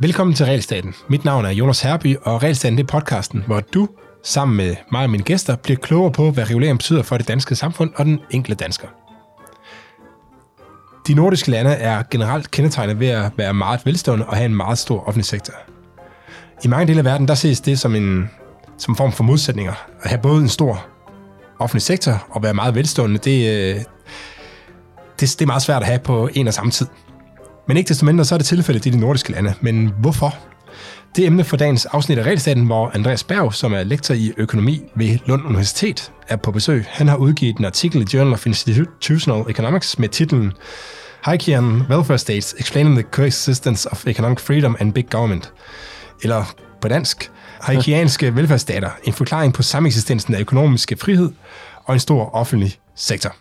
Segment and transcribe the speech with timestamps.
[0.00, 0.94] Velkommen til Realstaten.
[1.08, 3.88] Mit navn er Jonas Herby, og Realstaten det er podcasten, hvor du
[4.24, 7.54] sammen med mig og mine gæster bliver klogere på, hvad regulering betyder for det danske
[7.54, 8.88] samfund og den enkelte dansker.
[11.06, 14.78] De nordiske lande er generelt kendetegnet ved at være meget velstående og have en meget
[14.78, 15.54] stor offentlig sektor.
[16.64, 18.30] I mange dele af verden, der ses det som en,
[18.78, 19.74] som en form for modsætninger.
[20.02, 20.86] At have både en stor
[21.60, 23.80] offentlig sektor og være meget velstående, det, øh,
[25.20, 26.86] det, det er meget svært at have på en og samme tid.
[27.68, 29.54] Men ikke desto mindre, så er det tilfældet i de nordiske lande.
[29.60, 30.34] Men hvorfor?
[31.16, 34.32] Det er emne for dagens afsnit af Regelstaten, hvor Andreas Berg, som er lektor i
[34.36, 36.84] økonomi ved Lund Universitet, er på besøg.
[36.88, 40.52] Han har udgivet en artikel i Journal of Institutional Economics med titlen
[41.24, 41.50] Hierarchy
[41.90, 45.52] Welfare States Explaining the Coexistence of Economic Freedom and Big Government.
[46.22, 51.30] Eller på dansk, Haikianske velfærdsstater, en forklaring på sameksistensen af økonomiske frihed
[51.90, 53.36] og en stor offentlig sektor.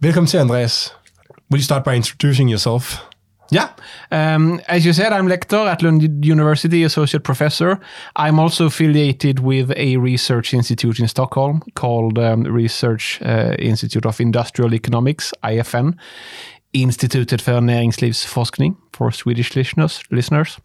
[0.00, 0.94] Velkommen til, Andreas.
[1.50, 3.02] Will you start by introducing yourself?
[3.52, 3.68] Yeah.
[4.10, 7.76] Um, as you said, I'm lecturer at Lund University, associate professor.
[8.18, 14.20] I'm also affiliated with a research institute in Stockholm called um, Research uh, Institute of
[14.20, 15.88] Industrial Economics, IFN,
[16.72, 20.00] Institutet för näringslivsforskning for Swedish listeners.
[20.10, 20.58] listeners.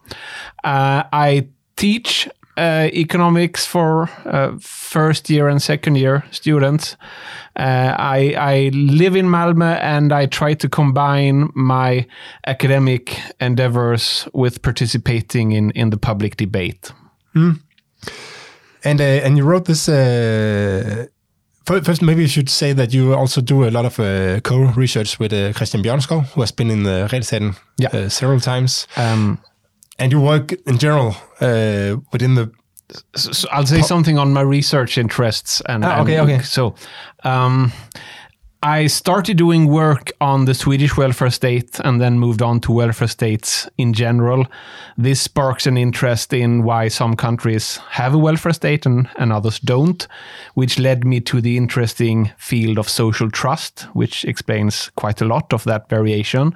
[0.66, 1.42] Uh, I
[1.78, 2.28] teach
[2.62, 6.96] uh, economics for uh, first year and second year students.
[7.56, 12.06] Uh, I, I live in Malmö and I try to combine my
[12.46, 16.94] academic endeavors with participating in, in the public debate.
[17.36, 17.60] Mm.
[18.84, 19.88] And uh, and you wrote this.
[19.88, 21.06] Uh,
[21.66, 25.32] first, maybe you should say that you also do a lot of uh, co-research with
[25.56, 28.08] Christian Bjørnskov, who has been in the Regelstaten yeah.
[28.08, 28.88] several times.
[28.98, 29.38] Um,
[29.98, 32.52] and you work in general uh, within the.
[33.16, 36.42] So I'll say something on my research interests and, ah, okay, and okay.
[36.44, 36.76] So,
[37.24, 37.72] um,
[38.64, 43.08] I started doing work on the Swedish welfare state and then moved on to welfare
[43.08, 44.46] states in general.
[44.96, 49.60] This sparks an interest in why some countries have a welfare state and, and others
[49.60, 50.08] don't,
[50.54, 55.54] which led me to the interesting field of social trust, which explains quite a lot
[55.54, 56.54] of that variation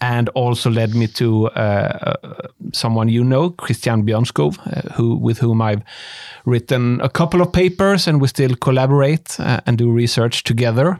[0.00, 5.38] and also led me to uh, uh, someone you know, Christian Bjørnskov, uh, who with
[5.38, 5.82] whom I've
[6.46, 10.98] written a couple of papers, and we still collaborate uh, and do research together.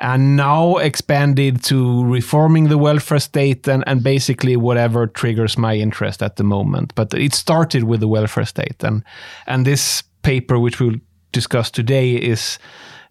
[0.00, 6.22] And now expanded to reforming the welfare state and, and basically whatever triggers my interest
[6.22, 6.92] at the moment.
[6.96, 9.04] But it started with the welfare state, and
[9.46, 10.98] and this paper, which we'll
[11.32, 12.58] discuss today, is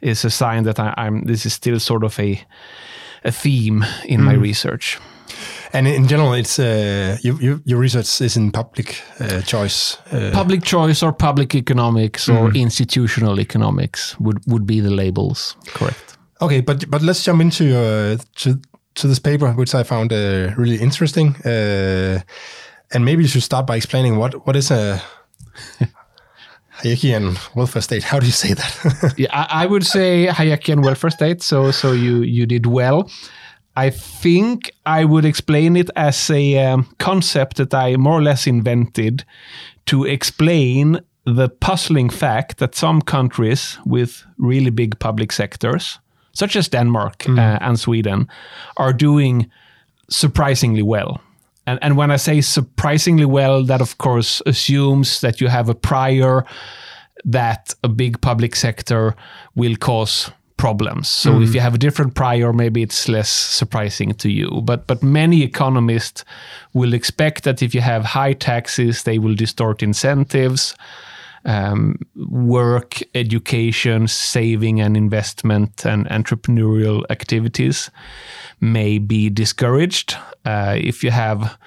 [0.02, 2.46] is a sign that I, am This is still sort of a
[3.24, 4.26] a theme in mm.
[4.26, 5.00] my research.
[5.74, 9.98] And in general, it's uh, you, you, your research is in public uh, choice.
[10.12, 12.36] Uh, public choice or public economics mm.
[12.36, 12.58] or mm-hmm.
[12.58, 15.56] institutional economics would, would be the labels.
[15.74, 16.18] Correct.
[16.42, 18.60] Okay, but but let's jump into your to
[18.96, 21.36] to this paper, which I found uh, really interesting.
[21.46, 22.22] Uh,
[22.92, 25.02] and maybe you should start by explaining what what is a
[26.82, 28.04] Hayekian welfare state.
[28.04, 29.14] How do you say that?
[29.18, 31.42] yeah, I, I, would say Hayekian welfare state.
[31.42, 33.10] So so you you did well.
[33.76, 38.48] I think I would explain it as a um, concept that I more or less
[38.48, 39.26] invented
[39.86, 46.00] to explain the puzzling fact that some countries with really big public sectors,
[46.34, 47.40] such as Denmark mm.
[47.40, 48.28] uh, and Sweden,
[48.78, 49.50] are doing
[50.10, 51.22] surprisingly well.
[51.66, 55.76] And, and when I say surprisingly well, that of course assumes that you have a
[55.76, 56.46] prior
[57.26, 59.16] that a big public sector
[59.56, 60.32] will cause
[60.64, 61.10] problems.
[61.10, 61.44] So mm.
[61.44, 64.62] if you have a different prior, maybe it's less surprising to you.
[64.64, 66.24] But but many economists
[66.74, 70.76] will expect that if you have high taxes, they will distort incentives.
[71.46, 71.96] Um,
[72.56, 77.92] work, education, saving and investment and entrepreneurial activities
[78.62, 80.16] may be discouraged.
[80.46, 81.58] Uh, if you have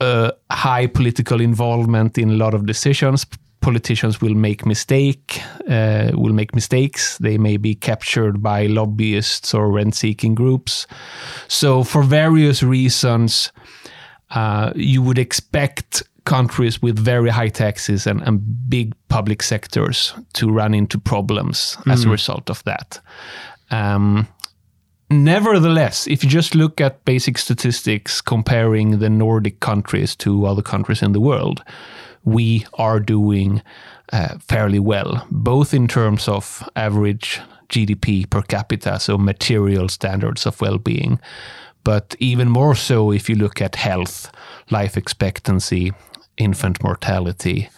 [0.00, 3.26] a high political involvement in a lot of decisions,
[3.62, 7.16] politicians will make mistake uh, will make mistakes.
[7.18, 10.86] They may be captured by lobbyists or rent-seeking groups.
[11.48, 13.52] So, for various reasons,
[14.30, 20.50] uh, you would expect countries with very high taxes and, and big public sectors to
[20.50, 21.92] run into problems mm.
[21.92, 22.12] as a hmm.
[22.12, 23.00] result of that.
[23.70, 24.28] Um,
[25.10, 31.02] Nevertheless, if you just look at basic statistics comparing the Nordic countries to other countries
[31.02, 31.62] in the world,
[32.24, 33.62] we are doing
[34.12, 40.60] uh, fairly well, both in terms of average GDP per capita, so material standards of
[40.60, 41.18] well being,
[41.84, 44.30] but even more so if you look at health,
[44.70, 45.92] life expectancy,
[46.36, 47.68] infant mortality,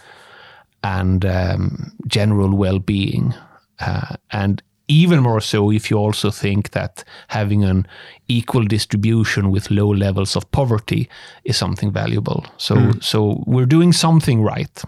[0.82, 3.35] and um, general well being.
[3.81, 7.86] Uh, and even more so if you also think that having an
[8.28, 11.08] equal distribution with low levels of poverty
[11.44, 12.44] is something valuable.
[12.58, 14.82] So, so we're doing something right.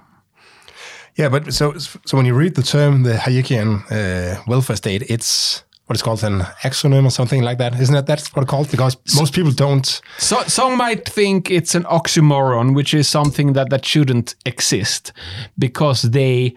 [1.16, 5.64] Yeah, but so so when you read the term the Hayekian uh, welfare state, it's
[5.86, 7.78] what is called an acronym or something like that.
[7.80, 8.70] Isn't that that's what it's called?
[8.70, 10.00] Because most people don't.
[10.18, 15.12] So, some might think it's an oxymoron, which is something that, that shouldn't exist
[15.58, 16.54] because they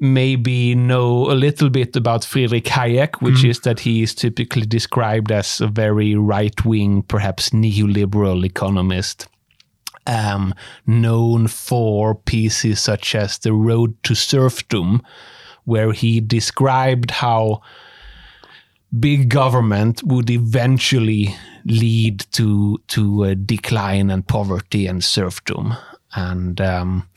[0.00, 5.30] maybe know a little bit about Friedrich Hayek, which is that he is typically described
[5.30, 9.28] as a very right wing, perhaps neoliberal economist.
[10.04, 10.52] Um,
[10.84, 15.00] known for pieces such as The Road to Serfdom,
[15.64, 17.62] where he described how
[18.98, 21.34] big government would eventually
[21.64, 25.74] lead to to a decline and poverty and serfdom.
[26.14, 27.08] And um,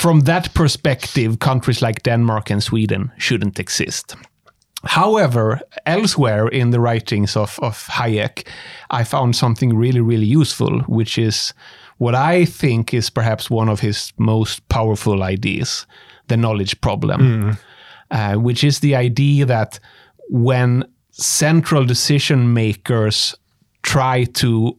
[0.00, 4.16] from that perspective, countries like Denmark and Sweden shouldn't exist.
[4.84, 8.46] However, elsewhere in the writings of, of Hayek,
[8.90, 11.52] I found something really, really useful, which is
[11.98, 15.86] what I think is perhaps one of his most powerful ideas
[16.28, 17.58] the knowledge problem,
[18.10, 19.80] uh, which is the idea that
[20.30, 23.34] when central decision makers
[23.82, 24.78] try to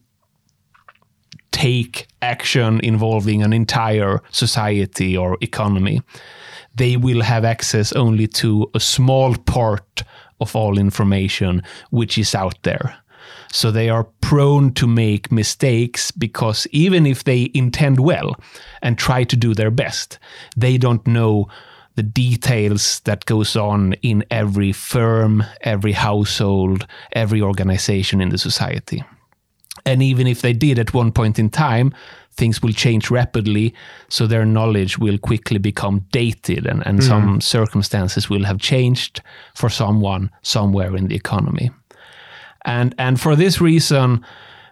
[1.51, 6.01] take action involving an entire society or economy,
[6.75, 10.03] they will have access only to a small part
[10.39, 12.95] of all information which is out there.
[13.51, 18.35] So they are prone to make mistakes because even if they intend well
[18.81, 20.19] and try to do their best,
[20.55, 21.47] they don't know
[21.95, 29.03] the details that goes on in every firm, every household, every organization in the society.
[29.85, 31.93] And even if they did at one point in time,
[32.33, 33.73] things will change rapidly,
[34.07, 39.21] so their knowledge will quickly become dated, and, and some circumstances will have changed
[39.53, 41.71] for someone somewhere in the economy.
[42.63, 44.25] And, and for this reason,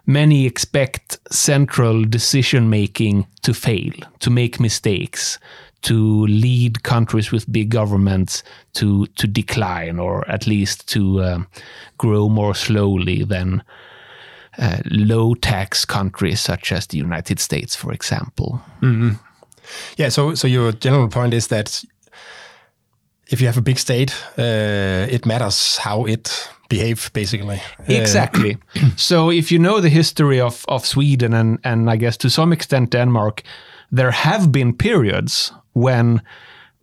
[0.06, 5.38] many expect central decision making to fail, to make mistakes,
[5.82, 8.42] to lead countries with big governments
[8.74, 11.46] to, to decline, or at least to um,
[11.98, 13.62] grow more slowly than
[14.58, 18.60] uh, low tax countries such as the United States, for example.
[19.96, 20.10] Yeah.
[20.10, 21.84] So so your general point is that
[23.30, 27.60] if you have a big state, uh, it matters how it behave, basically.
[27.78, 28.56] Uh, Exactly.
[28.96, 32.52] so if you know the history of, of Sweden and, and I guess to some
[32.52, 33.42] extent Denmark,
[33.92, 36.22] there have been periods when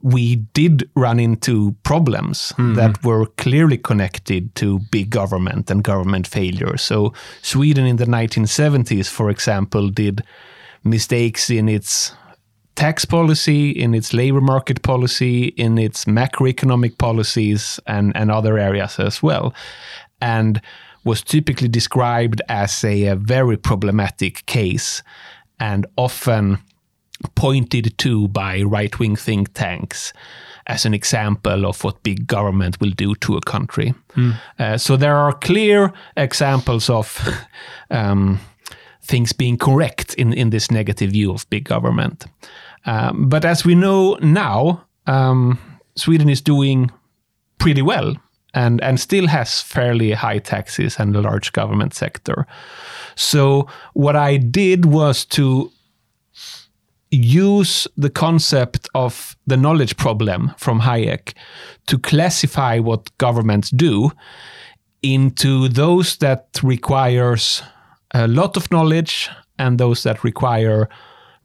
[0.02, 2.76] we did run into problems hmm.
[2.76, 6.78] that were clearly connected to big government and government failure.
[6.78, 10.24] So Sweden in the 1970s, for example, did
[10.84, 12.14] mistakes in its
[12.76, 19.00] tax policy, in its labor market policy, in its macroeconomic policies, and, and other areas
[19.00, 19.54] as well.
[20.22, 20.62] And
[21.04, 25.02] was typically described as a, a very problematic case
[25.60, 26.60] and often
[27.36, 30.14] pointed to by right wing think tanks
[30.68, 33.94] as an example of what big government will do to a country.
[34.60, 37.20] Uh, so there are clear examples of
[37.90, 38.40] um,
[39.02, 42.26] things being correct in, in this negative view of big government.
[42.86, 45.58] Um, but as we know now, um,
[45.96, 46.92] Sweden is doing
[47.58, 48.16] pretty well
[48.54, 52.46] and, and still has fairly high taxes and a large government sector.
[53.16, 55.72] So what I did was to
[57.12, 61.34] use the concept of the knowledge problem from Hayek
[61.88, 64.12] to classify what governments do
[65.02, 67.64] into those that requires
[68.14, 70.90] a lot of knowledge and those that require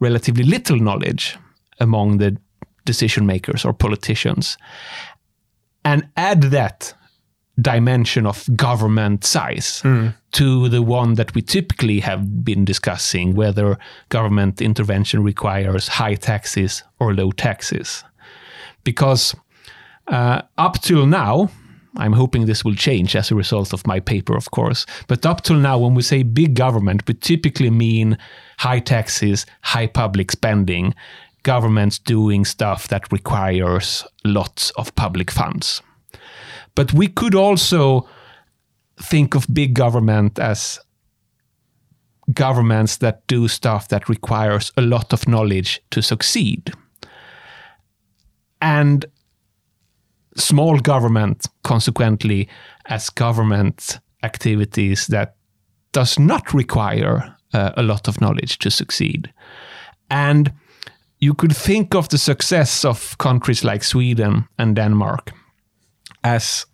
[0.00, 1.38] relatively little knowledge
[1.81, 2.37] among the
[2.85, 4.59] decision makers or politicians.
[5.85, 6.95] And add that
[7.62, 9.81] dimension of government size
[10.33, 13.78] to the one that we typically have been discussing whether
[14.09, 18.04] government intervention requires high taxes or low taxes.
[18.85, 19.35] Because
[20.09, 21.49] uh, up till now
[21.97, 25.42] i'm hoping this will change as a result of my paper of course but up
[25.42, 28.16] till now when we say big government we typically mean
[28.59, 30.95] high taxes high public spending
[31.42, 35.83] governments doing stuff that requires lots of public funds
[36.74, 38.08] but we could also
[39.00, 40.78] think of big government as
[42.32, 46.72] governments that do stuff that requires a lot of knowledge to succeed.
[48.60, 49.04] And
[50.36, 52.48] small government, consequently,
[52.86, 55.34] as government activities that
[55.92, 59.32] does not require uh, a lot of knowledge to succeed.
[60.08, 60.52] And
[61.18, 65.32] you could think of the success of countries like Sweden and Denmark
[66.24, 66.66] as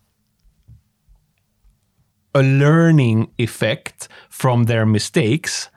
[2.34, 5.68] a learning effect from their mistakes,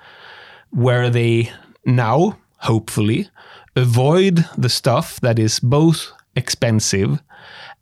[0.69, 1.51] where they
[1.85, 3.29] now, hopefully,
[3.75, 7.21] avoid the stuff that is both expensive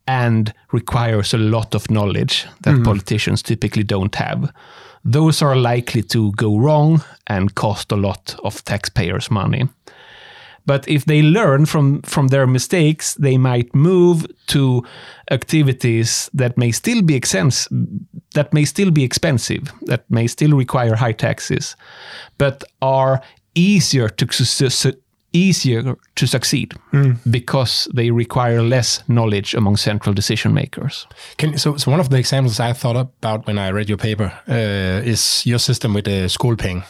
[0.06, 2.82] and requires a lot of knowledge that hmm.
[2.82, 4.52] politicians typically don't have.
[5.04, 9.68] Those are likely to go wrong and cost a lot of taxpayers' money.
[10.66, 14.84] But if they learn from, from their mistakes, they might move to
[15.30, 17.68] activities that may still be exens-
[18.34, 21.76] that may still be expensive, that may still require high taxes,
[22.38, 23.20] but are
[23.54, 24.26] easier to
[25.32, 26.74] easier to succeed
[27.30, 31.06] because they require less knowledge among central decision makers.
[31.36, 34.32] Can, so, so one of the examples I thought about when I read your paper
[34.48, 36.82] uh, is your system with the school paying.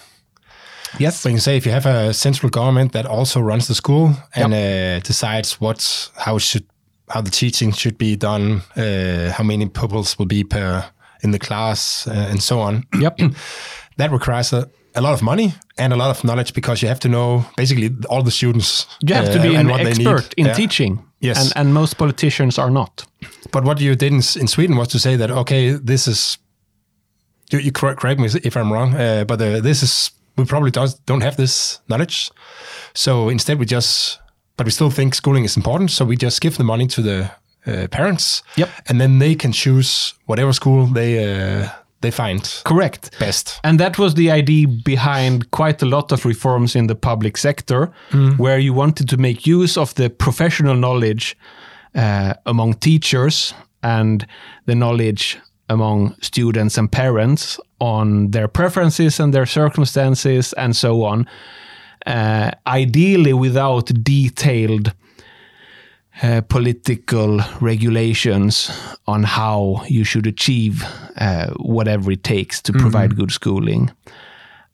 [0.99, 1.21] Yes.
[1.21, 4.15] So you can say if you have a central government that also runs the school
[4.35, 6.65] and uh, decides what how should
[7.09, 10.85] how the teaching should be done, uh, how many pupils will be per
[11.23, 12.85] in the class, uh, and so on.
[13.01, 13.19] Yep.
[13.97, 17.01] that requires a, a lot of money and a lot of knowledge because you have
[17.01, 18.87] to know basically all the students.
[19.01, 20.55] You have to uh, be an expert in Yeah.
[20.57, 20.99] teaching.
[21.21, 21.39] Yes.
[21.39, 23.05] And, and most politicians are not.
[23.53, 26.39] But what you did in, in Sweden was to say that okay, this is
[27.53, 30.71] you, you correct, correct me if I'm wrong, uh, but uh, this is we probably
[30.71, 32.31] does, don't have this knowledge.
[32.95, 34.19] So instead, we just
[34.57, 35.91] but we still think schooling is important.
[35.91, 37.31] So we just give the money to the
[37.67, 38.43] uh, parents.
[38.57, 38.69] Yep.
[38.89, 41.69] and then they can choose whatever school they uh,
[42.01, 43.19] they find Correct.
[43.19, 43.61] best.
[43.63, 47.93] And that was the idea behind quite a lot of reforms in the public sector,
[48.39, 51.37] where you wanted to make use of the professional knowledge
[51.95, 54.27] uh, among teachers and
[54.67, 55.39] the knowledge
[55.71, 61.27] among students and parents on their preferences and their circumstances and so on.
[62.07, 64.93] Uh, ideally, without detailed
[66.23, 68.71] uh, political regulations
[69.07, 70.85] on how you should achieve
[71.17, 73.91] uh, whatever it takes to provide good schooling.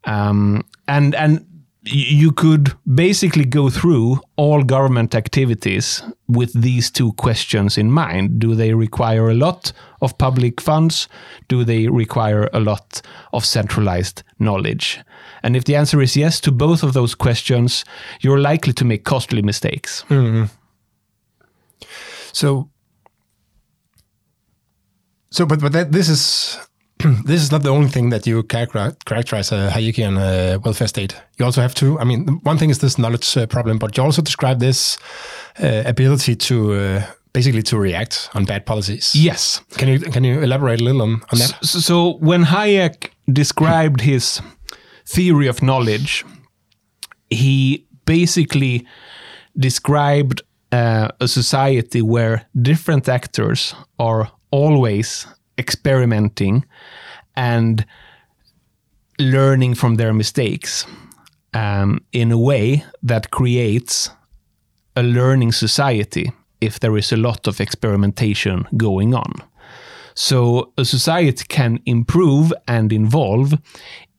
[0.05, 1.45] Um, and and
[1.87, 8.39] you could basically go through all government activities with these two questions in mind.
[8.41, 11.09] Do they require a lot of public funds?
[11.49, 13.03] Do they require a lot
[13.33, 15.01] of centralized knowledge?
[15.43, 17.85] And if the answer is yes to both of those questions,
[18.21, 20.05] you're likely to make costly mistakes.
[20.09, 20.45] Mm-hmm.
[22.33, 22.69] So,
[25.31, 26.59] so but but that, this is
[27.25, 31.15] this is not the only thing that you character, characterize a Hayekian uh, welfare state.
[31.39, 31.99] You also have to.
[31.99, 34.99] I mean, one thing is this knowledge uh, problem, but you also describe this
[35.63, 39.15] uh, ability to uh, basically to react on bad policies.
[39.15, 39.61] Yes.
[39.77, 41.59] Can you can you elaborate a little on, on that?
[41.63, 44.41] So, so when Hayek described his
[45.05, 46.25] theory of knowledge,
[47.29, 48.87] he basically
[49.59, 55.27] described uh, a society where different actors are always
[55.59, 56.65] experimenting
[57.35, 57.85] and
[59.19, 60.87] learning from their mistakes
[61.55, 64.11] um, in a way that creates
[64.95, 69.33] a learning society if there is a lot of experimentation going on.
[70.15, 73.55] So a society can improve and evolve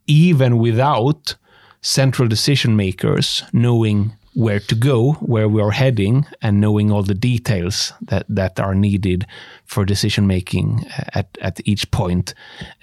[0.06, 1.36] even without
[1.82, 7.16] central decision makers knowing where to go, where we are heading, and knowing all the
[7.16, 9.26] details that, that are needed
[9.66, 12.36] for decision making at, at each point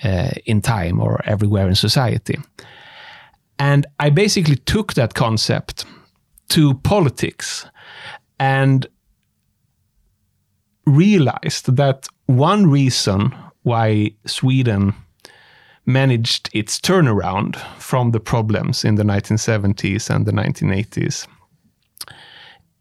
[0.03, 2.37] uh, in time or everywhere in society.
[3.57, 5.85] And I basically took that concept
[6.49, 7.65] to politics
[8.41, 8.89] and
[10.87, 13.33] realized that one reason
[13.63, 14.93] why Sweden
[15.87, 21.29] managed its turnaround from the problems in the 1970s and the 1980s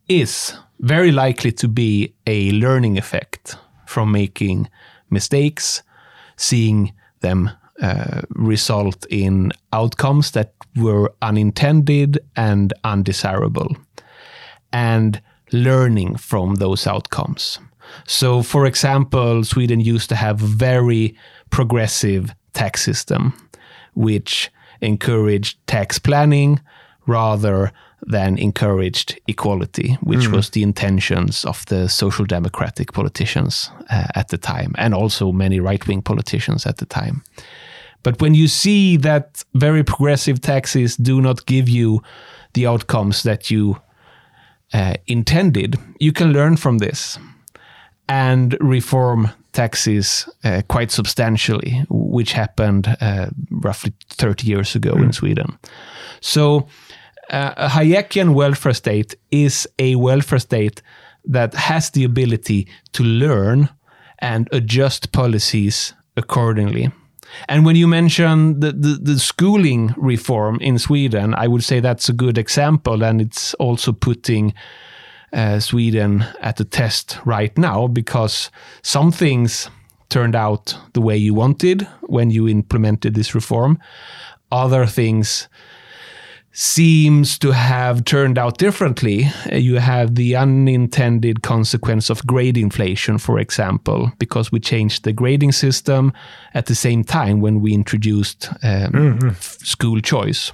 [0.08, 4.70] is very likely to be a learning effect from making
[5.10, 5.84] mistakes,
[6.36, 7.50] seeing them
[7.82, 13.76] uh, result in outcomes that were unintended and undesirable,
[14.72, 17.60] and learning from those outcomes.
[18.06, 21.16] So, for example, Sweden used to have very
[21.50, 23.34] progressive tax system,
[23.94, 26.60] which encouraged tax planning
[27.06, 27.72] rather
[28.08, 34.38] than encouraged equality, which was the intentions of the social democratic politicians uh, at the
[34.38, 37.24] time, and also many right wing politicians at the time.
[38.04, 42.02] But when you see that very progressive taxes do not give you
[42.54, 43.78] the outcomes that you
[44.74, 47.18] uh, intended, you can learn from this
[48.10, 55.58] and reform taxes uh, quite substantially, which happened uh, roughly 30 years ago in Sweden.
[56.20, 56.68] So,
[57.34, 60.82] uh, a Hayekian welfare state is a welfare state
[61.26, 63.70] that has the ability to learn
[64.20, 66.92] and adjust policies accordingly.
[67.50, 72.08] And when you mention the, the, the, schooling reform in Sweden, I would say that's
[72.08, 74.54] a good example, and it's also putting
[75.34, 78.52] uh, Sweden at the test right now because
[78.84, 79.68] some things
[80.10, 83.80] turned out the way you wanted when you implemented this reform.
[84.52, 85.48] Other things
[86.54, 89.28] seems to have turned out differently.
[89.52, 95.54] You have the unintended consequence of grade inflation, for example, because we changed the grading
[95.54, 96.14] system
[96.54, 99.30] at the same time when we introduced um, mm-hmm.
[99.66, 100.52] school choice.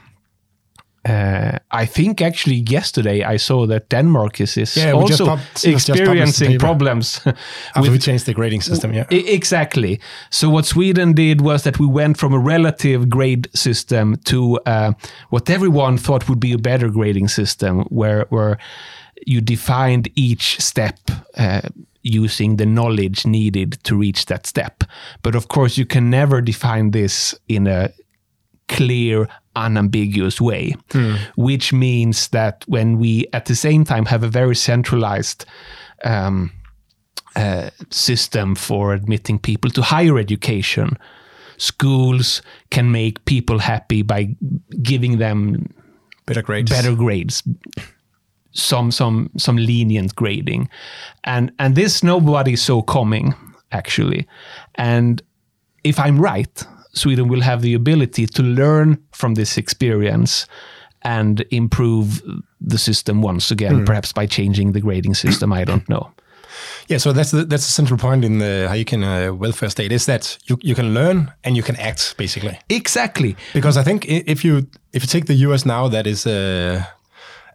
[1.06, 6.60] Uh, I think actually yesterday I saw that Denmark is, is yeah, also popped, experiencing
[6.60, 7.22] problems.
[7.26, 9.06] After with, we changed the grading system, yeah.
[9.10, 10.00] Exactly.
[10.30, 14.92] So what Sweden did was that we went from a relative grade system to uh,
[15.30, 18.58] what everyone thought would be a better grading system, where where
[19.26, 21.00] you defined each step.
[21.38, 21.62] Uh,
[22.02, 24.84] using the knowledge needed to reach that step.
[25.22, 27.90] But of course, you can never define this in a
[28.70, 31.18] clear, unambiguous way, mm.
[31.36, 35.46] which means that when we at the same time have a very centralized
[36.04, 36.52] um,
[37.36, 40.98] uh, system for admitting people to higher education,
[41.58, 44.36] schools can make people happy by
[44.82, 45.68] giving them
[46.26, 46.72] better grades.
[46.72, 47.44] Better grades.
[48.52, 50.70] Some some some lenient grading,
[51.24, 53.36] and and this nobody saw coming
[53.72, 54.28] actually,
[54.76, 55.22] and
[55.84, 60.48] if I'm right, Sweden will have the ability to learn from this experience
[61.02, 62.22] and improve
[62.60, 63.86] the system once again, mm.
[63.86, 65.54] perhaps by changing the grading system.
[65.54, 66.12] I don't know.
[66.88, 70.06] Yeah, so that's the, that's the central point in the Hayekian uh, welfare state is
[70.08, 72.60] that you, you can learn and you can act basically.
[72.70, 73.36] Exactly.
[73.54, 76.84] Because I think if you if you take the US now, that is uh,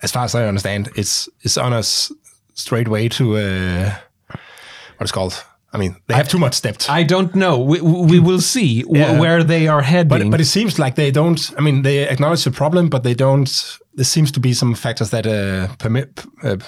[0.03, 3.95] as far as I understand, it's it's on a straight way to uh,
[4.29, 5.45] what it's called
[5.75, 6.89] I mean, they have I, too much depth.
[6.89, 7.59] I don't know.
[7.59, 9.19] We, we will see yeah.
[9.19, 10.09] where they are heading.
[10.09, 11.53] But, but it seems like they don't.
[11.59, 13.79] I mean, they acknowledge the problem, but they don't.
[13.95, 16.59] There seems to be some factors that uh, permit uh,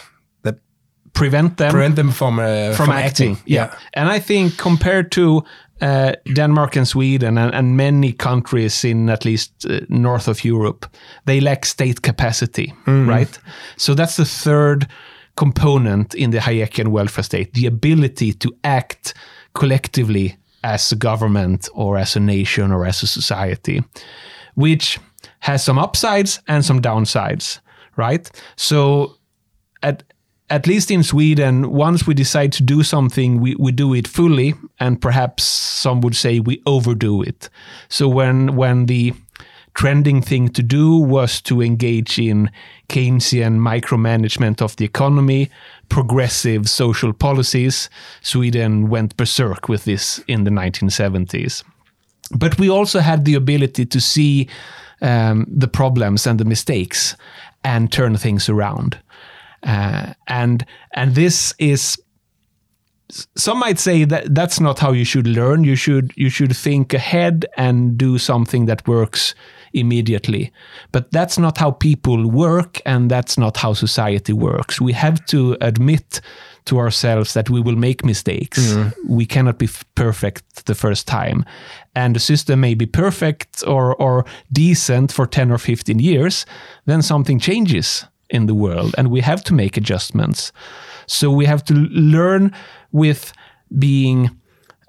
[0.42, 0.59] that
[1.12, 3.33] prevent them prevent them from uh, from, from, acting.
[3.33, 3.53] acting.
[3.53, 3.71] Yeah.
[3.71, 3.79] yeah.
[3.95, 5.45] and I think compared to
[5.81, 10.87] uh, Denmark and Sweden and, and, many countries in at least uh, north of Europe,
[11.27, 13.07] they lack state capacity, mm.
[13.07, 13.38] right?
[13.77, 14.87] So that's the third
[15.37, 19.14] component in the Hayekian welfare state, the ability to act
[19.55, 23.83] collectively as a government or as a nation or as a society,
[24.55, 24.99] which
[25.40, 27.61] has some upsides and some downsides,
[27.96, 28.31] right?
[28.57, 29.16] So
[29.83, 30.03] at
[30.49, 34.55] at least in Sweden, once we decide to do something, we, we do it fully,
[34.79, 37.49] and perhaps some would say we overdo it.
[37.88, 39.12] So when when the
[39.77, 42.51] trending thing to do was to engage in
[42.89, 45.51] Keynesian micromanagement of the economy,
[45.91, 47.91] progressive social policies.
[48.23, 51.62] Sweden went berserk with this in the 1970s.
[52.31, 54.49] But we also had the ability to see
[55.03, 57.15] um, the problems and the mistakes
[57.62, 58.99] and turn things around.
[59.62, 62.01] Uh, and and this is
[63.37, 65.65] some might say that that's not how you should learn.
[65.65, 69.35] You should you should think ahead and do something that works
[69.77, 70.53] immediately.
[70.93, 74.81] But that's not how people work, and that's not how society works.
[74.81, 76.21] We have to admit
[76.67, 78.73] to ourselves that we will make mistakes.
[78.73, 78.93] Mm.
[79.09, 81.45] We cannot be perfect the first time.
[81.95, 86.47] And the system may be perfect or, or decent for 10 or 15 years,
[86.87, 90.53] then something changes in the world, and we have to make adjustments.
[91.07, 92.53] So we have to learn
[92.91, 93.33] with
[93.79, 94.31] being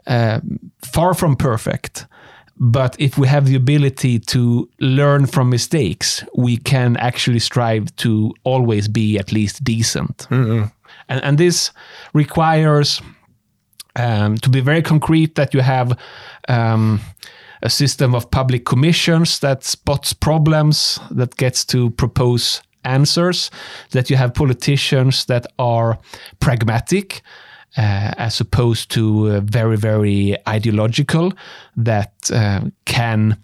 [0.07, 0.39] uh,
[0.81, 2.07] far from perfect
[2.59, 8.33] but if we have the ability to learn from mistakes, we can actually strive to
[8.43, 10.27] always be at least decent.
[10.29, 10.65] Mm-hmm.
[11.09, 11.71] And, and, this
[12.13, 13.01] requires
[13.95, 15.97] um, to be very concrete that you have
[16.47, 16.99] um,
[17.61, 23.51] a system of public commissions that spots problems, that gets to propose answers,
[23.91, 25.97] that you have politicians that are
[26.39, 27.21] pragmatic
[27.75, 31.33] uh, as opposed to uh, very, very ideological
[31.75, 33.37] that uh, can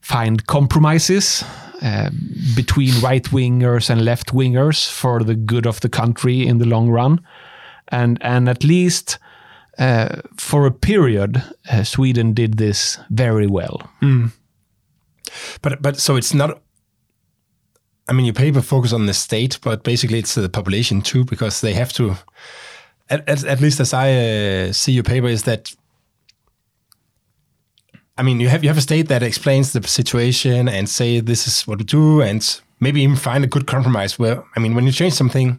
[0.00, 1.44] find compromises
[1.82, 2.10] uh,
[2.54, 6.90] between right wingers and left wingers for the good of the country in the long
[6.90, 7.20] run.
[7.88, 9.18] And, and at least
[9.78, 11.42] uh, for a period,
[11.84, 13.90] Sweden did this very well.
[14.02, 14.32] Mm.
[15.62, 16.60] But, but so it's not
[18.08, 21.60] I mean, your paper focus on the state, but basically it's the population too, because
[21.60, 22.16] they have to
[23.10, 25.74] at, at, at least as I uh, see your paper, is that
[28.16, 31.46] I mean, you have you have a state that explains the situation and say this
[31.46, 34.18] is what we do, and maybe even find a good compromise.
[34.18, 35.58] Where I mean, when you change something,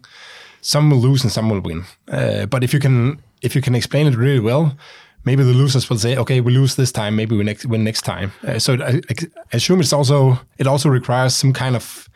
[0.61, 1.85] some will lose and some will win.
[2.07, 4.77] Uh, but if you can if you can explain it really well,
[5.25, 8.03] maybe the losers will say, okay, we lose this time, maybe we next win next
[8.03, 8.31] time.
[8.47, 12.09] Uh, so I, I assume it's also it also requires some kind of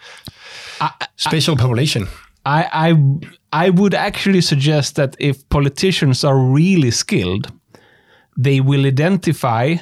[1.15, 2.07] special population.
[2.45, 2.89] I, I
[3.55, 7.53] I would actually suggest that if politicians are really skilled,
[8.37, 9.75] they will identify,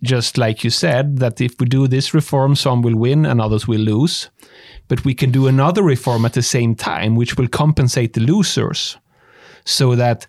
[0.00, 3.66] just like you said, that if we do this reform, some will win and others
[3.66, 4.30] will lose.
[4.86, 8.96] But we can do another reform at the same time, which will compensate the losers,
[9.64, 10.28] so that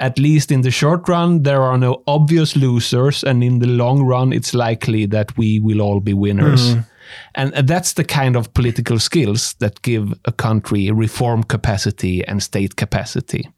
[0.00, 4.02] at least in the short run, there are no obvious losers, and in the long
[4.02, 6.74] run, it's likely that we will all be winners.
[6.74, 6.86] Mm.
[7.34, 12.76] And that's the kind of political skills that give a country reform capacity and state
[12.76, 13.48] capacity.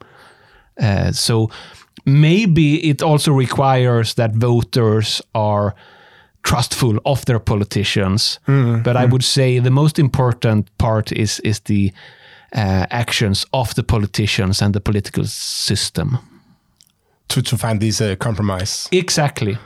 [0.83, 1.51] Uh, so
[2.05, 5.75] maybe it also requires that voters are
[6.43, 8.41] trustful of their politicians.
[8.83, 11.93] But I would say the most important part is is the
[12.57, 16.19] uh, actions of the politicians and the political system.
[17.29, 18.89] to, to find these uh, compromise.
[18.93, 19.59] Exactly.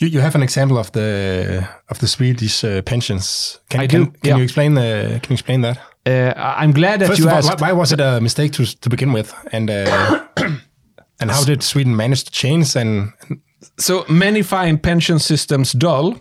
[0.00, 3.60] You, you have an example of the of the Swedish uh, pensions.
[3.68, 4.36] Can, I can, do, Can yeah.
[4.36, 5.78] you explain uh, Can you explain that?
[6.06, 7.60] Uh, I'm glad that First you of all, asked.
[7.60, 10.24] why, why was it a mistake to to begin with, and uh,
[11.20, 12.76] and how did Sweden manage to change?
[12.76, 13.12] And
[13.78, 16.14] So many find pension systems dull.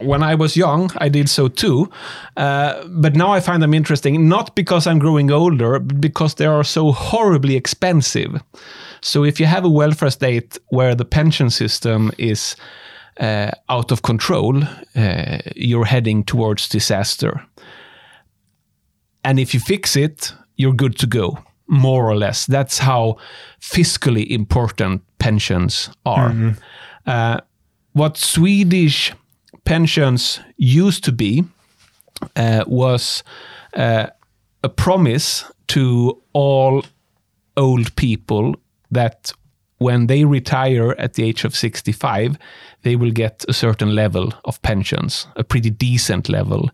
[0.00, 1.88] When I was young, I did so too.
[2.36, 6.46] Uh, but now I find them interesting, not because I'm growing older, but because they
[6.46, 8.42] are so horribly expensive.
[9.00, 12.56] So if you have a welfare state where the pension system is
[13.20, 14.62] uh, out of control,
[14.96, 17.42] uh, you're heading towards disaster.
[19.24, 22.46] And if you fix it, you're good to go, more or less.
[22.46, 23.16] That's how
[23.60, 26.56] fiscally important pensions are.
[27.06, 27.40] Uh,
[27.92, 29.12] what Swedish
[29.64, 31.44] pensions used to be
[32.36, 33.22] uh, was
[33.74, 34.06] uh,
[34.62, 36.84] a promise to all
[37.56, 38.54] old people
[38.90, 39.32] that
[39.82, 42.38] when they retire at the age of 65,
[42.82, 46.70] they will get a certain level of pensions, a pretty decent level,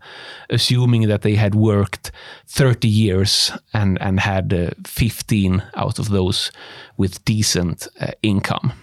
[0.49, 2.11] assuming that they had worked
[2.47, 6.51] 30 years and, and had uh, 15 out of those
[6.97, 8.73] with decent uh, income.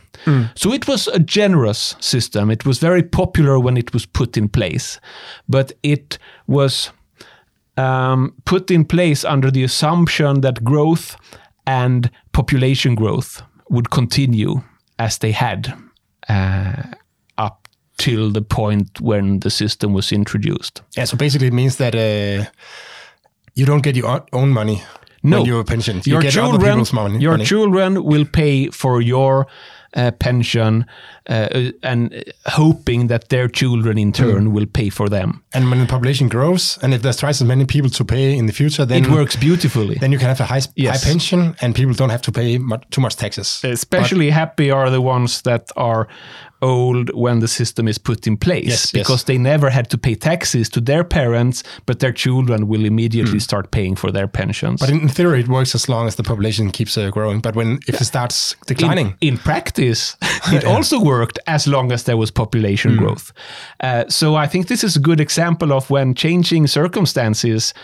[0.55, 2.51] So it was a generous system.
[2.51, 4.99] It was very popular when it was put in place,
[5.49, 6.91] but it was
[7.77, 11.17] um, put in place under the assumption that growth
[11.67, 14.63] and population growth would continue
[14.99, 15.73] as they had
[16.29, 16.83] uh,
[17.39, 20.83] up till the point when the system was introduced.
[20.97, 22.45] yeah, so basically it means that uh,
[23.55, 24.83] you don't get your own money
[25.23, 25.39] No.
[25.39, 26.07] when you're pensioned.
[26.07, 27.19] You your children, people's money.
[27.19, 27.45] your money.
[27.45, 29.47] children will pay for your
[29.97, 30.85] uh, pension,
[31.29, 34.53] uh, and uh, hoping that their children in turn Hmm.
[34.55, 35.43] will pay for them.
[35.55, 38.47] and when the population grows, and if there's twice as many people to pay in
[38.47, 39.97] the future, then It works beautifully.
[39.99, 41.03] Then you can have a high, Yes.
[41.03, 43.61] high pension, and people don't have to pay much, too much taxes.
[43.65, 46.07] Especially happy are the ones that are
[46.63, 49.03] old when the system is put in place Yes, yes.
[49.07, 53.39] because they never had to pay taxes to their parents, but their children will immediately
[53.41, 54.81] start paying for their pensions.
[54.81, 57.41] But in, theory, it works as long as the population keeps uh, growing.
[57.41, 60.17] But when if it starts declining, In, in practice,
[60.53, 62.99] it also worked as long as there was population Hmm.
[62.99, 63.33] growth.
[63.81, 67.75] Uh, so I think this is a good example of when changing circumstances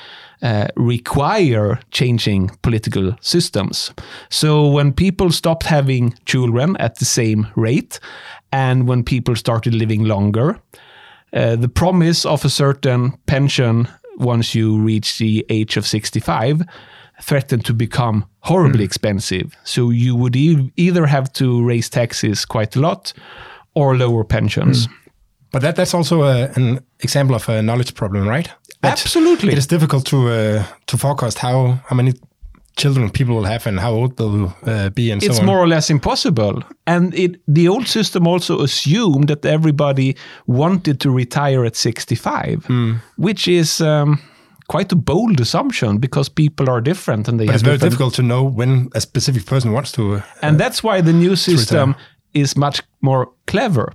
[0.43, 3.93] uh, require changing political systems.
[4.29, 8.01] So when people stopped having children at the same rate,
[8.51, 10.59] and when people started living longer,
[11.33, 13.87] uh, the promise of a certain pension
[14.19, 16.63] once you reach the age of 65
[17.23, 19.47] threatened to become horribly expensive.
[19.65, 23.13] So you would e- either have to raise taxes quite a lot
[23.75, 24.89] or lower pensions.
[25.53, 28.49] but that that's also a, an example of a knowledge problem, right?
[28.81, 29.53] That Absolutely.
[29.53, 32.13] it is difficult to uh, to forecast how how many
[32.77, 35.37] children people will have and how old they'll uh, be, and it's so on.
[35.39, 36.63] It's more or less impossible.
[36.87, 40.15] And it the old system also assumed that everybody
[40.47, 42.93] wanted to retire at 65, Hmm.
[43.17, 44.19] which is um,
[44.69, 48.15] quite a bold assumption because people are different and they but have it's very difficult
[48.15, 50.15] to know when a specific person wants to.
[50.17, 51.95] Uh, And that's why the new system
[52.35, 53.93] is much more clever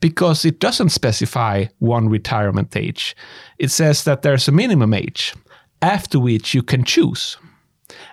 [0.00, 3.16] because it doesn't specify one retirement age.
[3.58, 5.34] It says that there's a minimum age
[5.82, 7.36] after which you can choose.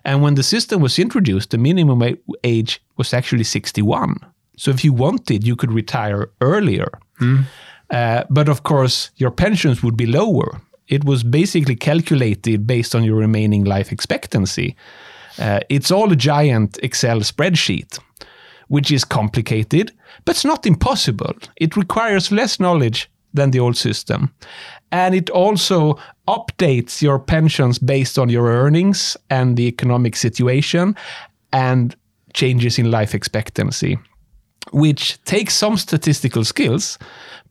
[0.03, 2.01] And when the system was introduced, the minimum
[2.43, 4.15] age was actually 61.
[4.57, 6.87] So if you wanted, you could retire earlier.
[7.89, 10.61] Uh, but of course, your pensions would be lower.
[10.87, 14.75] It was basically calculated based on your remaining life expectancy.
[15.39, 17.99] Uh, it's all a giant Excel spreadsheet,
[18.67, 19.91] which is complicated,
[20.25, 21.33] but it's not impossible.
[21.57, 24.33] It requires less knowledge than the old system.
[24.91, 30.95] And it also updates your pensions based on your earnings and the economic situation
[31.51, 31.95] and
[32.33, 33.97] changes in life expectancy,
[34.71, 36.97] which takes some statistical skills,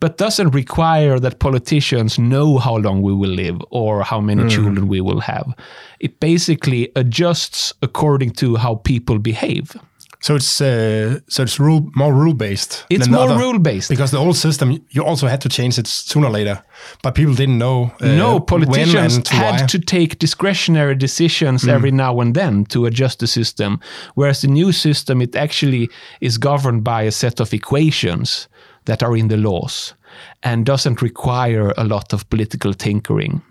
[0.01, 4.51] but doesn't require that politicians know how long we will live or how many mm-hmm.
[4.51, 5.55] children we will have.
[6.01, 9.77] It basically adjusts according to how people behave.
[10.21, 12.87] So it's uh, so it's rule more rule based.
[12.91, 13.91] It's more rule-based.
[13.91, 16.63] because the old system you also had to change it sooner or later,
[17.03, 17.93] but people didn't know.
[18.01, 19.67] Uh, no, politicians to had why.
[19.67, 23.81] to take discretionary decisions every now and then to adjust the system.
[24.15, 28.49] Whereas the new system, it actually is governed by a set of equations
[28.87, 29.95] that are in the laws
[30.43, 33.43] and doesn't require a lot of political tinkering.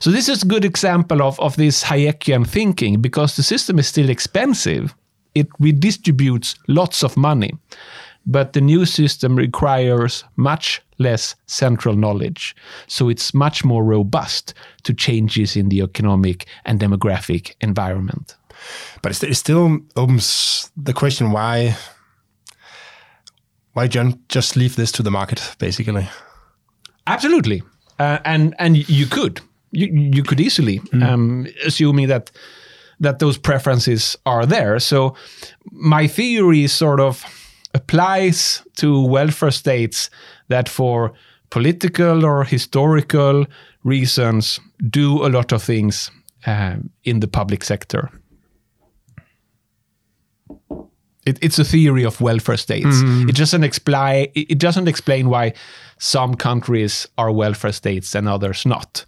[0.00, 3.86] So this is a good example of, of this Hayekian thinking because the system is
[3.86, 4.94] still expensive.
[5.34, 7.52] It redistributes lots of money.
[8.26, 12.54] But the new system requires much less central knowledge.
[12.86, 18.36] So it's much more robust to changes in the economic and demographic environment.
[19.02, 21.76] But it, still opens the question why
[23.72, 26.08] why John just leave this to the market basically.
[27.06, 27.62] Absolutely,
[27.98, 29.40] uh, and and you could
[29.72, 32.30] you you could easily, um, assuming that
[33.00, 34.78] that those preferences are there.
[34.78, 35.14] So
[35.72, 37.24] my theory sort of
[37.74, 40.10] applies to welfare states
[40.48, 41.12] that for
[41.50, 43.46] political or historical
[43.84, 44.60] reasons
[44.90, 46.10] do a lot of things
[46.46, 48.10] um, in the public sector.
[51.30, 52.96] It, it's a theory of welfare states.
[53.28, 54.28] It doesn't explain.
[54.34, 55.52] It doesn't explain why
[55.98, 59.04] some countries are welfare states and others not,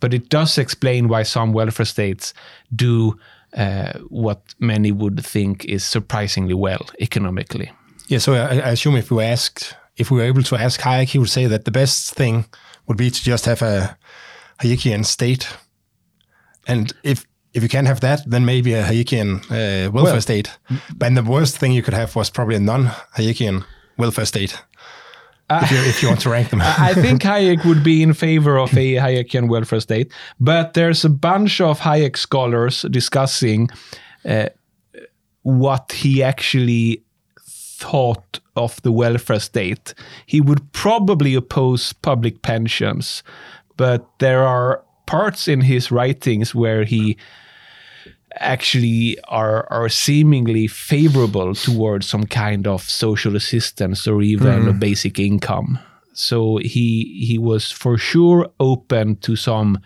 [0.00, 2.34] but it does explain why some welfare states
[2.74, 3.16] do
[3.56, 7.70] uh, what many would think is surprisingly well economically.
[8.08, 11.08] Yeah, so I, I assume if we asked, if we were able to ask Hayek,
[11.08, 12.44] he would say that the best thing
[12.86, 13.96] would be to just have a
[14.60, 15.46] Hayekian state,
[16.66, 20.50] and if if you can't have that, then maybe a Hayekian uh, welfare Well- state.
[20.94, 23.64] But the worst thing you could have was probably a non-Hayekian
[23.98, 24.58] welfare state.
[25.50, 28.58] if, you, if you want to rank them, I think Hayek would be in favor
[28.58, 30.10] of a Hayekian welfare state,
[30.40, 33.68] but there's a bunch of Hayek scholars discussing
[34.24, 34.48] uh,
[35.42, 37.02] what he actually
[37.82, 39.92] thought of the welfare state.
[40.24, 43.22] He would probably oppose public pensions,
[43.76, 47.18] but there are parts in his writings where he
[48.42, 55.18] actually are are seemingly favorable towards some kind of social assistance or even a basic
[55.18, 55.78] income.
[56.12, 59.78] So he he was for sure open to some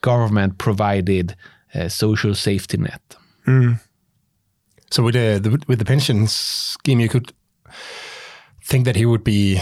[0.00, 1.36] government provided
[1.74, 3.16] uh, social safety net.
[4.90, 7.32] so with the, the with the pension scheme, you could
[8.64, 9.60] think that he would be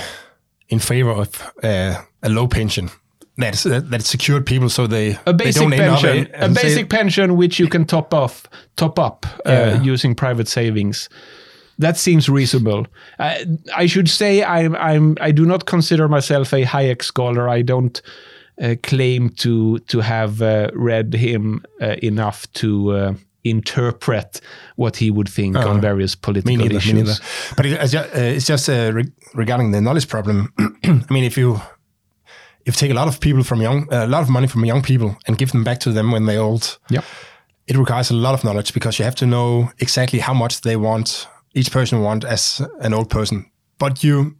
[0.68, 2.90] in favor of uh, a low pension
[3.38, 7.36] that's that secured people, so they A they basic up pension, in- a basic pension
[7.36, 8.46] which you can top off,
[8.76, 9.82] top up uh, Yeah.
[9.92, 11.08] using private savings.
[11.78, 12.86] That seems reasonable.
[13.18, 13.34] Uh,
[13.76, 17.48] I should say I'm I'm I do not consider myself a Hayek scholar.
[17.58, 18.00] I don't
[18.62, 24.40] uh, claim to to have uh, read him uh, enough to uh, interpret
[24.76, 26.92] what he would think on various Me political neither, issues.
[26.94, 27.14] me neither.
[27.56, 30.52] But it, it's just, uh, it's just uh, re- regarding the knowledge problem.
[30.84, 31.60] I mean, if you
[32.66, 34.82] if you take a lot of people from young, a lot of money from young
[34.82, 37.02] people and give them back to them when they're old, Yeah.
[37.66, 40.76] it requires a lot of knowledge because you have to know exactly how much they
[40.76, 43.44] want each person want as an old person.
[43.78, 44.36] But you,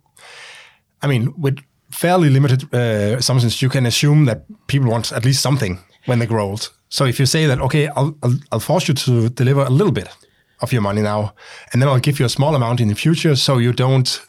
[1.03, 1.59] I mean, with
[1.91, 6.27] fairly limited uh, assumptions, you can assume that people want at least something when they
[6.27, 6.71] grow old.
[6.89, 9.93] So if you say that, okay, I'll, I'll, I'll force you to deliver a little
[9.93, 10.09] bit
[10.61, 11.33] of your money now,
[11.73, 14.21] and then I'll give you a small amount in the future, so you don't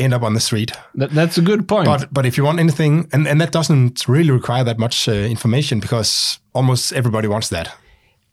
[0.00, 0.72] end up on the street.
[0.94, 1.86] That, that's a good point.
[1.86, 5.12] But but if you want anything, and, and that doesn't really require that much uh,
[5.12, 7.68] information because almost everybody wants that.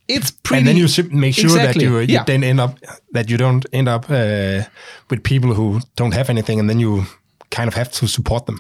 [0.08, 0.60] it's pretty.
[0.60, 2.24] and then you should make sure Exactly, that you, you yeah.
[2.26, 2.72] then end up
[3.14, 4.64] that you don't end up uh,
[5.10, 7.04] with people who don't have anything, and then you
[7.50, 8.60] kind of have to support them.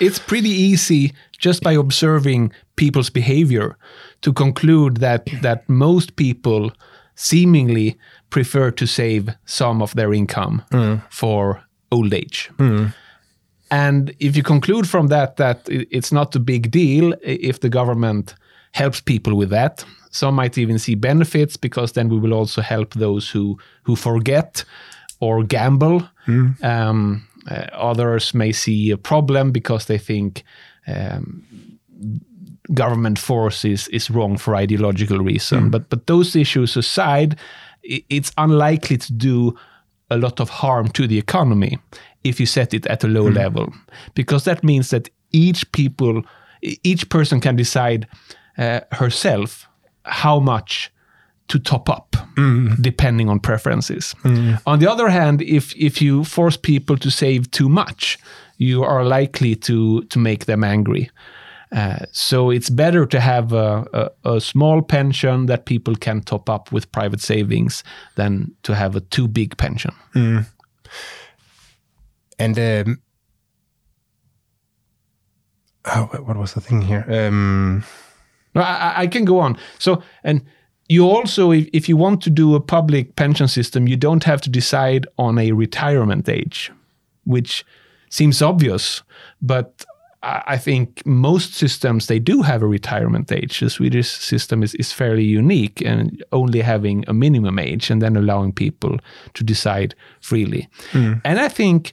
[0.00, 3.76] it's pretty easy just by observing people's behavior
[4.20, 6.70] to conclude that that most people
[7.14, 7.96] seemingly
[8.30, 10.62] prefer to save some of their income
[11.10, 12.50] for old age.
[13.70, 18.34] And if you conclude from that that it's not a big deal if the government
[18.72, 22.94] helps people with that, some might even see benefits because then we will also help
[22.94, 24.64] those who who forget
[25.20, 26.08] or gamble.
[26.62, 30.42] Um, uh, others may see a problem because they think
[30.86, 31.42] um,
[32.74, 35.70] government force is, is wrong for ideological reason.
[35.70, 37.36] But but those issues aside,
[37.82, 39.54] it's unlikely to do
[40.10, 41.78] a lot of harm to the economy
[42.24, 43.34] if you set it at a low hmm.
[43.34, 43.72] level,
[44.14, 46.22] because that means that each people,
[46.62, 48.06] each person can decide
[48.58, 49.68] uh, herself
[50.04, 50.90] how much
[51.48, 52.74] to top up hmm.
[52.80, 54.14] depending on preferences.
[54.22, 54.54] Hmm.
[54.66, 58.18] On the other hand, if if you force people to save too much,
[58.58, 61.10] you are likely to to make them angry.
[61.72, 66.48] Uh, so it's better to have a, a, a small pension that people can top
[66.48, 67.82] up with private savings
[68.14, 69.92] than to have a too big pension.
[72.38, 73.00] And um,
[75.86, 77.04] oh, what was the thing here?
[77.08, 77.84] Um,
[78.56, 79.58] No, I, I can go on.
[79.78, 80.42] So, and
[80.88, 84.40] you also, if, if you want to do a public pension system, you don't have
[84.42, 86.72] to decide on a retirement age,
[87.24, 87.64] which
[88.08, 89.02] seems obvious,
[89.42, 89.84] but
[90.26, 93.60] I think most systems they do have a retirement age.
[93.60, 98.16] The Swedish system is, is fairly unique and only having a minimum age and then
[98.16, 98.98] allowing people
[99.34, 100.68] to decide freely.
[100.90, 101.14] Hmm.
[101.24, 101.92] And I think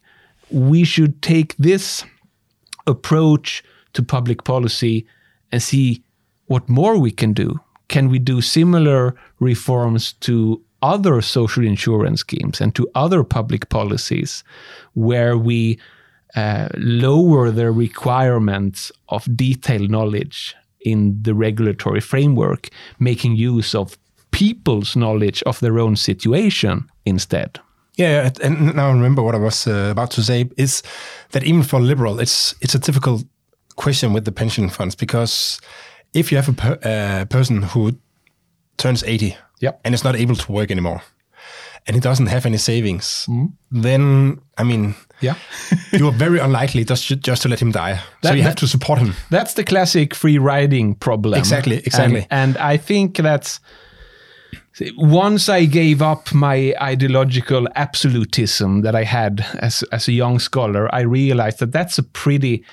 [0.50, 2.04] we should take this
[2.88, 5.06] approach to public policy
[5.52, 6.04] and see
[6.48, 7.60] what more we can do.
[7.88, 14.44] Can we do similar reforms to other social insurance schemes and to other public policies
[14.94, 15.80] where we
[16.36, 22.70] uh, lower the requirements of detailed knowledge in the regulatory framework,
[23.00, 23.98] making use of
[24.32, 27.60] people's knowledge of their own situation instead?
[27.96, 30.82] Yeah, and now I remember what I was uh, about to say is
[31.32, 33.24] that even for liberal, it's it's a difficult
[33.76, 35.60] question with the pension funds because
[36.14, 37.92] if you have a per, uh, person who
[38.78, 39.80] turns 80 Yep.
[39.84, 41.02] and is not able to work anymore
[41.88, 43.28] and he doesn't have any savings,
[43.72, 45.36] then I mean, Yeah.
[45.92, 47.98] you are very unlikely just just to let him die.
[47.98, 49.14] so That- you have to support him.
[49.30, 51.40] That's the classic free riding problem.
[51.40, 52.28] Exactly, exactly.
[52.30, 53.60] And, and I think that's
[54.98, 60.94] once I gave up my ideological absolutism that I had as as a young scholar,
[60.94, 62.64] I realized that that's a pretty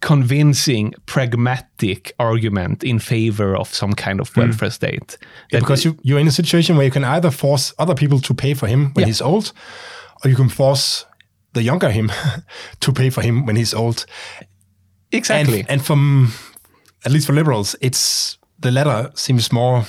[0.00, 4.40] convincing, pragmatic argument in favor of some kind of hmm.
[4.40, 5.18] welfare state.
[5.50, 8.34] Yeah, because you, you're in a situation where you can either force other people to
[8.34, 9.06] pay for him when Yeah.
[9.06, 9.52] he's old,
[10.24, 11.04] or you can force
[11.58, 12.10] the younger him
[12.80, 14.06] to pay for him when he's old.
[15.10, 15.60] exactly.
[15.60, 16.32] And, and from,
[17.04, 19.84] at least for liberals, it's the latter seems more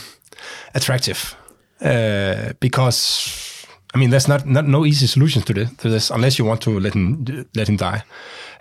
[0.73, 1.35] attractive
[1.81, 6.39] uh, because, I mean, there's not, not no easy solutions to this, to this unless
[6.39, 8.03] you want to let him let him die.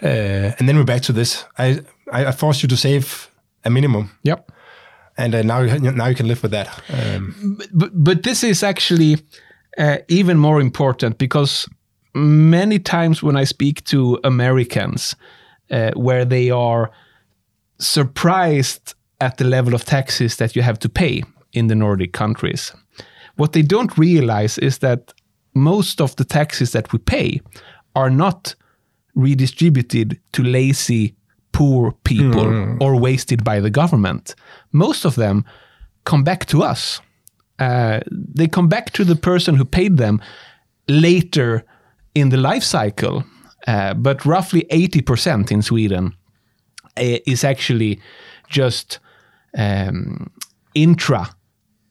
[0.03, 1.45] Uh, and then we're back to this.
[1.57, 1.81] I,
[2.13, 3.31] I I forced you to save
[3.65, 4.53] a minimum, yep.
[5.17, 6.69] and uh, now you now you can live with that.
[6.89, 9.17] Um, but, but this is actually
[9.79, 11.69] uh, even more important because
[12.15, 15.15] many times when I speak to Americans,
[15.71, 16.91] uh, where they are
[17.79, 22.73] surprised at the level of taxes that you have to pay in the Nordic countries,
[23.37, 25.13] what they don't realize is that
[25.55, 27.41] most of the taxes that we pay
[27.95, 28.55] are not
[29.15, 31.15] redistributed to lazy,
[31.53, 34.35] poor people or wasted by the government.
[34.73, 35.45] Most of them
[36.05, 37.01] come back to us.
[37.59, 40.21] Uh, they come back to the person who paid them
[40.87, 41.65] later
[42.21, 43.25] in the life cycle.
[43.67, 46.15] Uh, but roughly 80% in Sweden
[46.97, 48.01] uh, is actually
[48.49, 48.99] just
[49.57, 50.31] um,
[50.75, 51.29] intra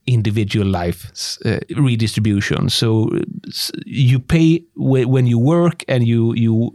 [0.07, 1.11] individual life
[1.45, 2.69] uh, redistribution.
[2.69, 3.09] So
[3.85, 6.71] you pay when you work and you you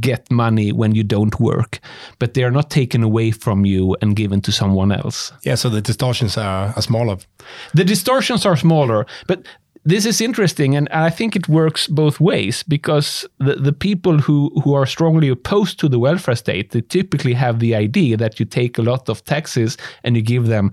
[0.00, 1.80] get money when you don't work,
[2.18, 5.32] but they are not taken away from you and given to someone else.
[5.42, 7.18] yeah, so the distortions are, are smaller.
[7.74, 9.46] The distortions are smaller, but
[9.86, 14.50] this is interesting, and I think it works both ways because the, the people who,
[14.64, 18.46] who are strongly opposed to the welfare state, they typically have the idea that you
[18.46, 20.72] take a lot of taxes and you give them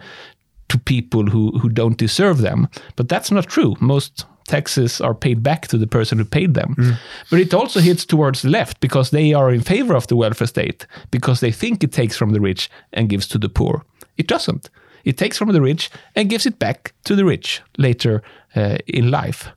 [0.69, 2.67] to people who, who don't deserve them.
[2.95, 3.75] But that's not true.
[3.79, 6.73] Most taxes are paid back to the person who paid them.
[6.77, 6.97] Mm.
[7.29, 10.47] But it also hits towards the left because they are in favor of the welfare
[10.47, 13.85] state because they think it takes from the rich and gives to the poor.
[14.17, 14.71] It doesn't.
[15.03, 18.21] It takes from the rich and gives it back to the rich later
[18.55, 19.49] uh, in life.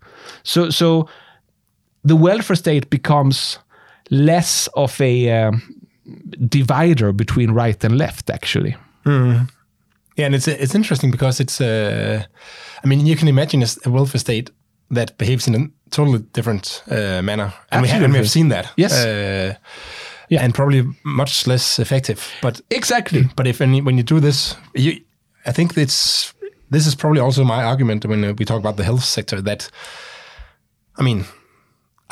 [0.42, 1.08] So, so
[2.04, 3.58] the welfare state becomes
[4.10, 5.62] less of a um,
[6.48, 8.76] divider between right and left, actually.
[10.18, 12.22] Yeah, and it's it's interesting because it's uh,
[12.84, 14.50] I mean you can imagine a welfare state
[14.90, 18.48] that behaves in a totally different uh, manner, and we, have, and we have seen
[18.48, 18.72] that.
[18.76, 18.92] Yes.
[18.92, 19.54] uh,
[20.28, 20.42] Yeah.
[20.44, 22.18] and probably much less effective.
[22.42, 23.28] But Exactly.
[23.36, 25.00] but if any, when you do this, you
[25.48, 26.34] I think it's
[26.70, 29.70] this is probably also my argument when we talk about the health sector that
[30.98, 31.24] I mean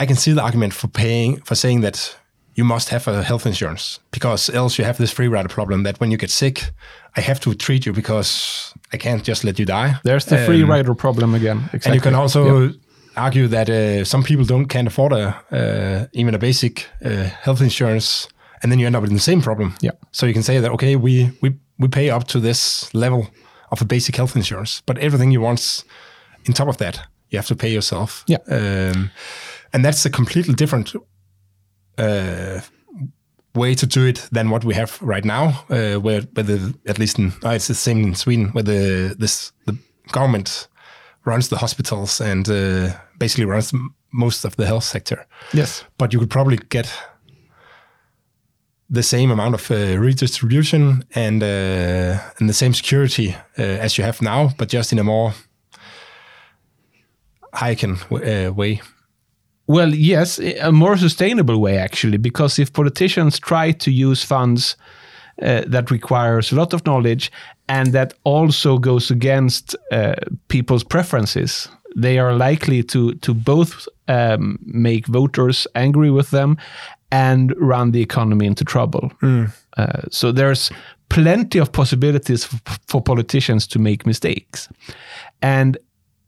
[0.03, 2.16] I can see the argument for paying for saying that
[2.57, 5.99] you must have a health insurance because else you have this free rider problem that
[6.01, 6.70] when you get sick,
[7.16, 9.95] I have to treat you because I can't just let you die.
[10.05, 11.59] There's the free Um, rider problem again.
[11.72, 11.87] Exactly.
[11.91, 12.74] and you can also Yep.
[13.16, 17.61] argue that uh, some people don't can't afford a uh, even a basic uh, health
[17.61, 18.28] insurance,
[18.62, 19.74] and then you end up with the same problem.
[19.82, 19.93] Yeah.
[20.12, 23.28] So you can say that okay, we we we pay up to this level
[23.70, 25.84] of a basic health insurance, but everything you want
[26.44, 27.00] in top of that,
[27.30, 28.24] you have to pay yourself.
[28.26, 28.38] Yeah.
[28.48, 29.10] Um,
[29.72, 30.94] and that's a completely different
[31.98, 32.60] uh,
[33.54, 36.98] way to do it than what we have right now, uh, where, where the, at
[36.98, 39.76] least in, oh, it's the same in Sweden, where the, this, the
[40.12, 40.68] government
[41.24, 43.72] runs the hospitals and uh, basically runs
[44.12, 45.26] most of the health sector.
[45.52, 45.84] Yes.
[45.98, 46.92] But you could probably get
[48.91, 54.05] the same amount of uh, redistribution and uh, and the same security uh, as you
[54.05, 55.32] have now, but just in a more
[57.55, 58.80] Hayekian uh, way.
[59.66, 64.76] Well, yes, a more sustainable way actually, because if politicians try to use funds
[65.43, 67.32] uh, that requires a lot of knowledge
[67.68, 70.14] and that also goes against uh,
[70.49, 76.57] people's preferences, they are likely to to both um, make voters angry with them
[77.14, 79.10] and run the economy into trouble.
[79.76, 80.70] Uh, so there's
[81.08, 84.68] plenty of possibilities f- for politicians to make mistakes,
[85.40, 85.76] and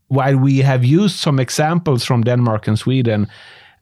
[0.07, 3.27] while we have used some examples from Denmark and Sweden,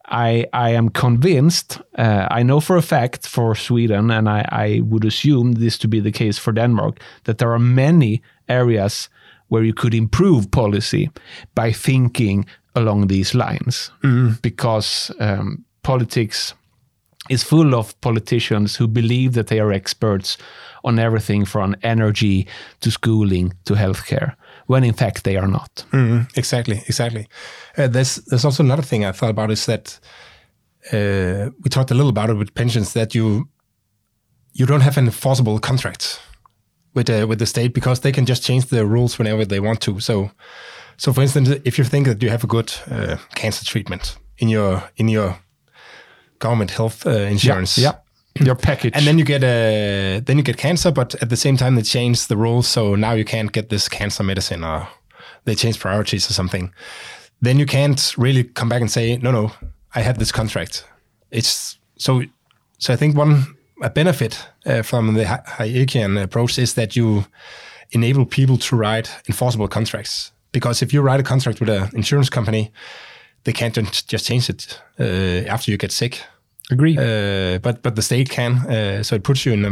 [0.08, 4.82] I, I am convinced, uh, I know for a fact for Sweden, and I, I
[4.90, 9.10] would assume this to be the case for Denmark, that there are many areas
[9.50, 11.10] where you could improve policy
[11.56, 13.92] by thinking along these lines.
[14.42, 16.56] Because um, politics
[17.30, 20.38] is full of politicians who believe that they are experts
[20.84, 22.48] on everything from energy
[22.80, 24.36] to schooling to healthcare,
[24.68, 25.86] when in fact they are not.
[26.36, 27.28] Exactly, exactly.
[27.78, 30.00] Uh, there's there's also another thing I thought about is that
[30.94, 33.48] uh, we talked a little about it with pensions that you
[34.54, 36.22] you don't have enforceable contract
[36.94, 39.82] with uh, with the state because they can just change the rules whenever they want
[39.82, 40.00] to.
[40.00, 40.30] So
[40.98, 44.50] so for instance, if you think that you have a good uh, cancer treatment in
[44.50, 45.38] your in your
[46.40, 47.94] government health uh, insurance, Yeah.
[48.44, 48.94] Your package.
[48.96, 51.84] and then you get a then you get cancer, but at the same time they
[51.84, 54.88] change the rules, so now you can't get this cancer medicine, or
[55.46, 56.74] they change priorities or something.
[57.42, 59.52] Then you can't really come back and say, no, no,
[59.94, 60.86] I had this contract.
[61.32, 62.24] It's so.
[62.78, 67.26] So I think one a benefit uh, from the Hayekian approach is that you
[67.92, 70.32] enable people to write enforceable contracts.
[70.52, 72.72] Because if you write a contract with an insurance company,
[73.46, 73.74] they can't
[74.12, 76.22] just change it uh, after you get sick
[76.72, 76.98] Agree.
[76.98, 78.52] uh, but but the state can.
[78.70, 79.72] Uh, so it puts you in a,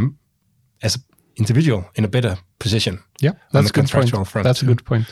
[0.85, 1.01] as an
[1.35, 2.99] individual in a better position.
[3.23, 4.09] yeah, that's a good point.
[4.27, 5.05] front, That's a good point.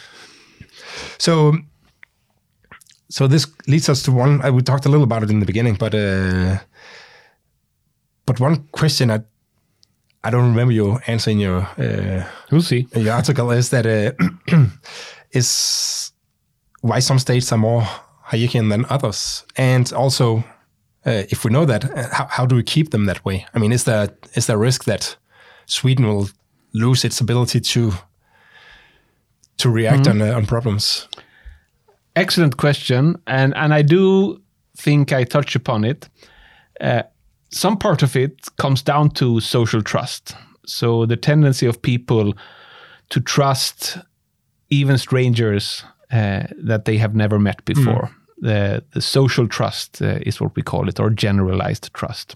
[1.17, 1.53] So
[3.09, 4.41] so this leads us to one.
[4.43, 6.57] I we talked a little about it in the beginning, but uh,
[8.25, 9.19] but one question I
[10.23, 12.85] I don't remember you answering your uh, We'll see.
[12.95, 14.11] your article is that uh,
[15.31, 16.11] is
[16.81, 17.87] why some states are more
[18.31, 20.43] Hayekian than others, and also
[21.05, 23.45] uh, if we know that, uh, how, how do we keep them that way?
[23.53, 25.17] I mean, is there is there a risk that
[25.65, 26.29] Sweden will
[26.73, 27.93] lose its ability to
[29.57, 31.07] to react on uh, on problems?
[32.15, 34.41] Excellent question, and and I do
[34.77, 36.09] think I touch upon it.
[36.79, 37.03] Uh,
[37.49, 40.35] some part of it comes down to social trust.
[40.65, 42.33] So the tendency of people
[43.09, 43.97] to trust
[44.69, 48.09] even strangers uh, that they have never met before.
[48.41, 52.35] The the social trust uh, is what we call it, or generalized trust,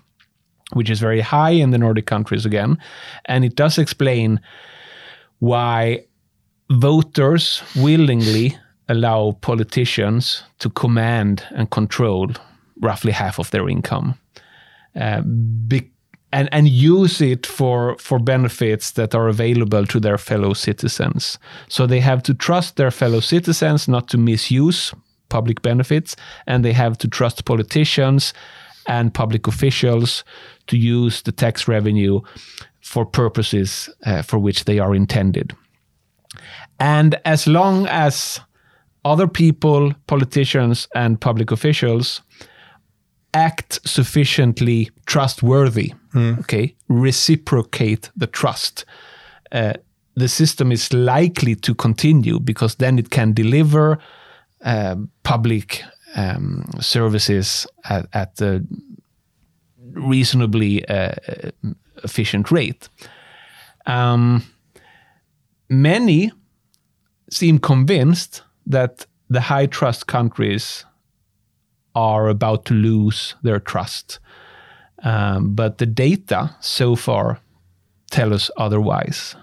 [0.74, 2.78] which is very high in the Nordic countries again,
[3.26, 4.40] and it does explain
[5.40, 6.06] why
[6.70, 12.30] voters willingly allow politicians to command and control
[12.82, 14.16] roughly half of their income
[14.96, 15.22] uh,
[15.68, 15.92] be-
[16.32, 21.40] and, and use it for, for benefits that are available to their fellow citizens.
[21.70, 24.94] So they have to trust their fellow citizens not to misuse
[25.30, 26.16] public benefits,
[26.48, 28.34] and they have to trust politicians
[28.88, 30.24] and public officials
[30.68, 32.22] to use the tax revenue
[32.82, 35.56] for purposes uh, for which they are intended.
[36.80, 38.40] And as long as
[39.04, 42.22] other people, politicians, and public officials
[43.34, 45.94] act sufficiently trustworthy,
[46.40, 48.86] okay, reciprocate the trust,
[49.52, 49.74] uh,
[50.16, 54.00] the system is likely to continue because then it can deliver
[55.24, 55.84] public
[56.16, 58.64] um, services at, at a
[59.92, 61.14] reasonably uh,
[62.04, 62.90] efficient rate.
[63.86, 64.44] Um,
[65.70, 66.32] many
[67.30, 70.86] seem convinced that the high trust countries
[71.94, 74.20] are about to lose their trust.
[75.04, 77.40] Um, but the data so far
[78.10, 79.36] tell us otherwise.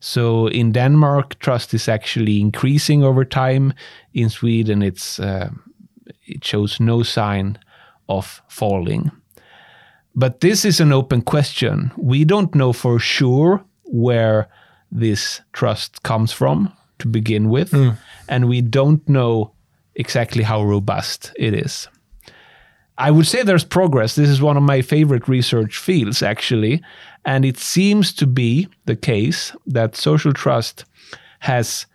[0.00, 3.72] So in Denmark, trust is actually increasing over time.
[4.12, 5.50] In Sweden, it's uh,
[6.26, 7.58] it shows no sign
[8.06, 9.10] of falling.
[10.14, 11.90] But this is an open question.
[11.96, 14.46] We don't know for sure where
[14.98, 16.72] this trust comes from.
[16.98, 17.72] to begin with,
[18.28, 19.52] and we don't know
[19.94, 21.88] exactly how robust it is.
[22.98, 24.16] I would say there's progress.
[24.16, 26.82] This is one of my favorite research fields, actually.
[27.24, 30.84] And it seems to be the case that social trust
[31.40, 31.86] has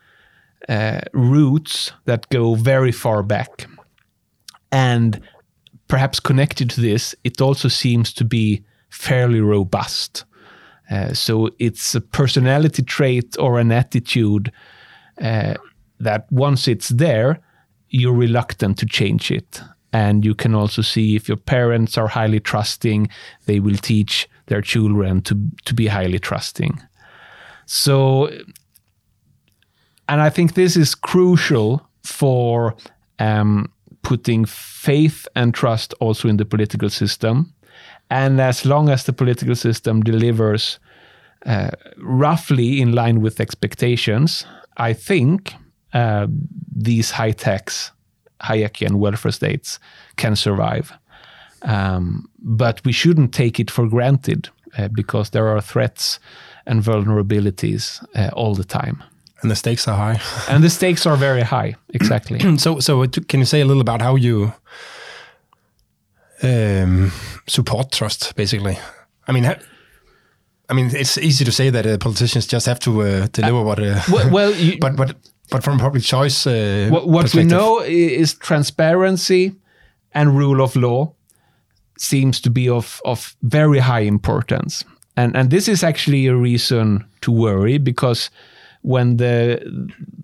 [0.69, 3.67] uh, roots that go very far back.
[4.71, 5.19] And
[5.89, 10.23] perhaps connected to this, it also seems to be fairly robust.
[10.89, 14.51] Uh, so it's a personality trait or an attitude
[15.21, 15.55] uh,
[15.99, 17.39] that once it's there,
[17.89, 19.61] you're reluctant to change it.
[19.93, 23.09] And you can also see if your parents are highly trusting,
[23.45, 25.35] they will teach their children to,
[25.65, 26.81] to be highly trusting.
[27.65, 28.27] So,
[30.09, 32.75] and I think this is crucial for
[33.19, 33.71] um,
[34.01, 37.53] putting faith and trust also in the political system.
[38.09, 40.79] And as long as the political system delivers
[41.45, 44.45] uh, roughly in line with expectations,
[44.77, 45.53] I think
[45.93, 46.27] uh,
[46.75, 47.91] these high tax,
[48.43, 49.79] Hayekian welfare states
[50.15, 50.93] can survive.
[51.61, 56.19] Um, but we shouldn't take it for granted uh, because there are threats
[56.65, 59.03] and vulnerabilities uh, all the time.
[59.41, 60.21] And the stakes are high.
[60.53, 62.39] and the stakes are very high, exactly.
[62.57, 64.53] so, so can you say a little about how you
[66.41, 67.11] um,
[67.47, 68.77] support trust, basically?
[69.27, 69.45] I mean,
[70.69, 73.79] I mean, it's easy to say that uh, politicians just have to uh, deliver what.
[73.79, 75.15] Uh, well, well you, but but
[75.53, 76.47] but from public choice.
[76.47, 79.53] Uh, what, what we know is transparency
[80.11, 81.13] and rule of law
[81.95, 84.83] seems to be of of very high importance,
[85.15, 88.31] and and this is actually a reason to worry because
[88.81, 89.61] when the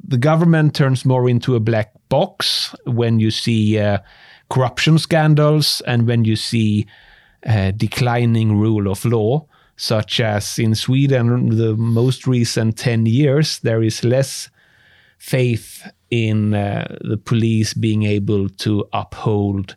[0.08, 4.00] the government turns more into a black box, when you see uh,
[4.50, 6.88] corruption scandals, and when you see
[7.46, 9.46] uh, declining rule of law,
[9.78, 14.50] such as in Sweden, the most recent 10 years, there is less
[15.20, 19.76] faith in uh, the police being able to uphold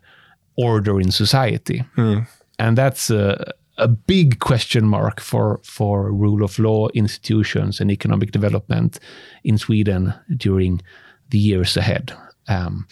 [0.55, 1.83] order in society.
[1.95, 2.27] Mm.
[2.57, 8.31] And that's a, a big question mark for, for rule of law institutions and economic
[8.31, 8.99] development
[9.43, 10.81] in Sweden during
[11.29, 12.13] the years ahead.
[12.47, 12.87] Um,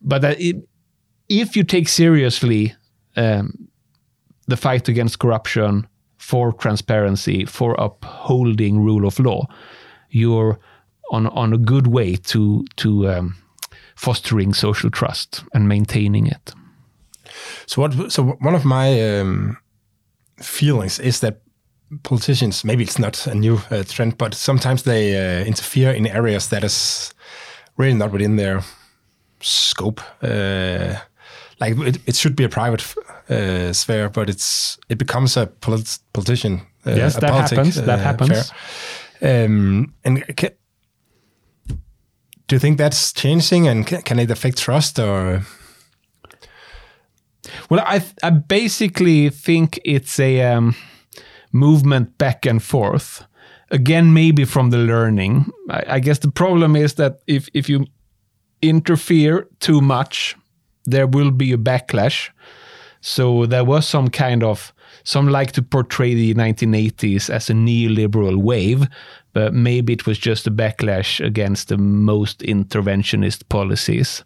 [0.00, 0.56] but it,
[1.28, 2.74] if you take seriously
[3.16, 3.68] um,
[4.48, 5.86] the fight against corruption,
[6.20, 9.46] for transparency, for upholding rule of law,
[10.10, 10.60] you're
[11.10, 13.36] on on a good way to to um,
[13.94, 16.54] fostering social trust and maintaining it.
[17.66, 18.12] So what?
[18.12, 19.58] So one of my um,
[20.42, 21.42] feelings is that
[22.02, 26.48] politicians, maybe it's not a new uh, trend, but sometimes they uh, interfere in areas
[26.48, 27.14] that is
[27.76, 28.62] really not within their
[29.40, 30.00] scope.
[30.22, 30.96] Uh,
[31.60, 32.82] like it, it, should be a private
[33.28, 36.60] uh, sphere, but it's it becomes a polit politician.
[36.86, 37.74] Uh, yes, that politic, happens.
[37.76, 38.52] that uh, happens.
[39.22, 40.24] Um, and
[42.50, 45.42] do you think that's changing, and can, can it affect trust or?
[47.68, 50.74] Well, I I basically think it's a um,
[51.52, 53.24] movement back and forth.
[53.70, 55.52] Again, maybe from the learning.
[55.70, 57.86] I, I guess the problem is that if if you
[58.62, 60.36] interfere too much
[60.84, 62.30] there will be a backlash.
[63.00, 64.72] So there was some kind of
[65.04, 68.86] some like to portray the 1980s as a neoliberal wave,
[69.32, 74.24] but maybe it was just a backlash against the most interventionist policies.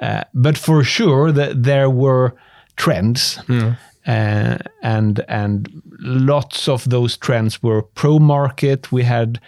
[0.00, 2.34] Uh, but for sure, that there were
[2.76, 3.76] trends, mm.
[4.06, 8.92] uh, and and lots of those trends were pro-market.
[8.92, 9.40] We had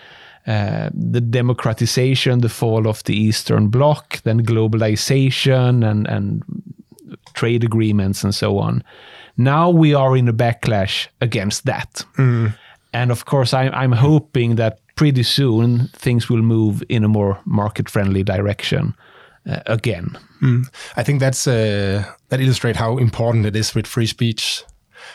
[0.47, 6.43] uh, the democratization, the fall of the Eastern Bloc, then globalization and, and
[7.35, 8.83] trade agreements and so on.
[9.37, 12.05] Now we are in a backlash against that.
[12.17, 12.55] Mm.
[12.93, 17.41] And of course, I, I'm hoping that pretty soon things will move in a more
[17.45, 18.95] market friendly direction
[19.49, 20.19] uh, again.
[20.43, 20.69] Mm.
[20.97, 24.65] I think that's uh, that illustrates how important it is with free speech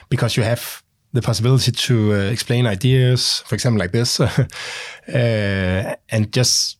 [0.10, 4.20] because you have the possibility to uh, explain ideas, for example, like this,
[5.08, 6.78] uh, and just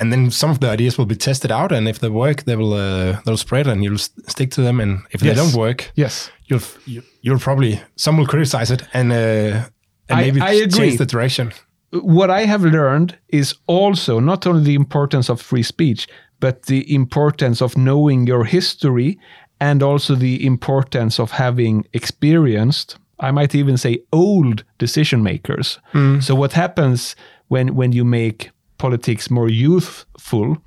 [0.00, 2.56] and then some of the ideas will be tested out, and if they work, they
[2.56, 4.80] will uh, they'll spread, and you'll st stick to them.
[4.80, 5.36] And if yes.
[5.36, 9.68] they don't work, yes, you'll you, will probably some will criticize it and uh,
[10.08, 11.52] and maybe I, I change the direction.
[11.90, 16.06] What I have learned is also not only the importance of free speech,
[16.40, 19.18] but the importance of knowing your history
[19.60, 25.78] and also the importance of having experienced I might even say old decision makers.
[25.92, 26.22] Mm.
[26.22, 27.16] So what happens
[27.48, 30.58] when when you make politics more youthful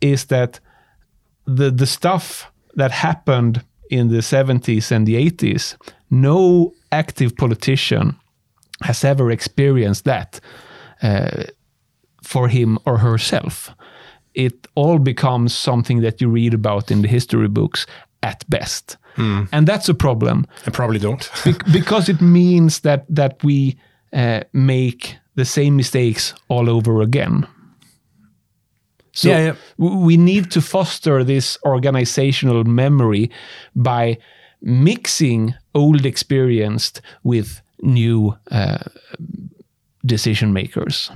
[0.00, 0.60] is that
[1.46, 5.76] the the stuff that happened in the 70s and the 80s,
[6.10, 8.16] no active politician
[8.82, 10.40] has ever experienced that.
[11.02, 11.44] Uh,
[12.22, 13.70] for him or herself.
[14.34, 17.86] It all becomes something that you read about in the history books
[18.22, 18.96] at best.
[19.52, 21.28] And that's a problem I probably don't.
[21.44, 23.76] Bec- because it means that that we
[24.12, 27.46] uh, make the same mistakes all over again.
[29.12, 29.54] So Yeah, yeah.
[30.04, 33.30] we need to foster this organizational memory
[33.74, 34.18] by
[34.62, 38.78] mixing old experience with new uh,
[40.06, 41.10] decision makers.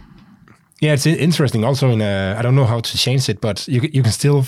[0.80, 1.64] Yeah, it's interesting.
[1.64, 4.45] Also, in I don't know how to change it, but you you can still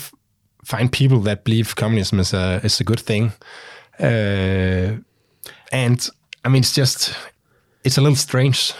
[0.65, 3.31] find people that believe communism is a is a good thing,
[3.99, 4.97] uh,
[5.71, 6.09] and
[6.45, 7.15] I mean it's just
[7.83, 8.73] it's a little strange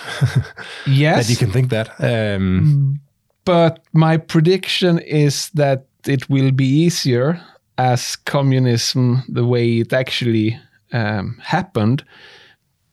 [0.85, 1.89] Yes, that you can think that.
[1.99, 2.99] Um,
[3.47, 7.41] but my prediction is that it will be easier
[7.77, 10.59] as communism, the way it actually
[10.91, 12.03] um, happened,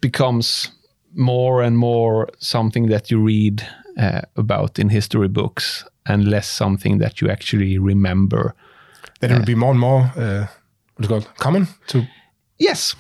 [0.01, 0.71] becomes
[1.15, 3.67] more and more something that you read
[3.99, 8.55] uh, about in history books and less something that you actually remember.
[9.21, 10.47] that it will be more and more uh,
[10.97, 12.07] what's called common to
[12.59, 12.95] Yes,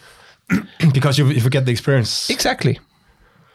[0.92, 2.30] because you you forget the experience.
[2.30, 2.80] exactly.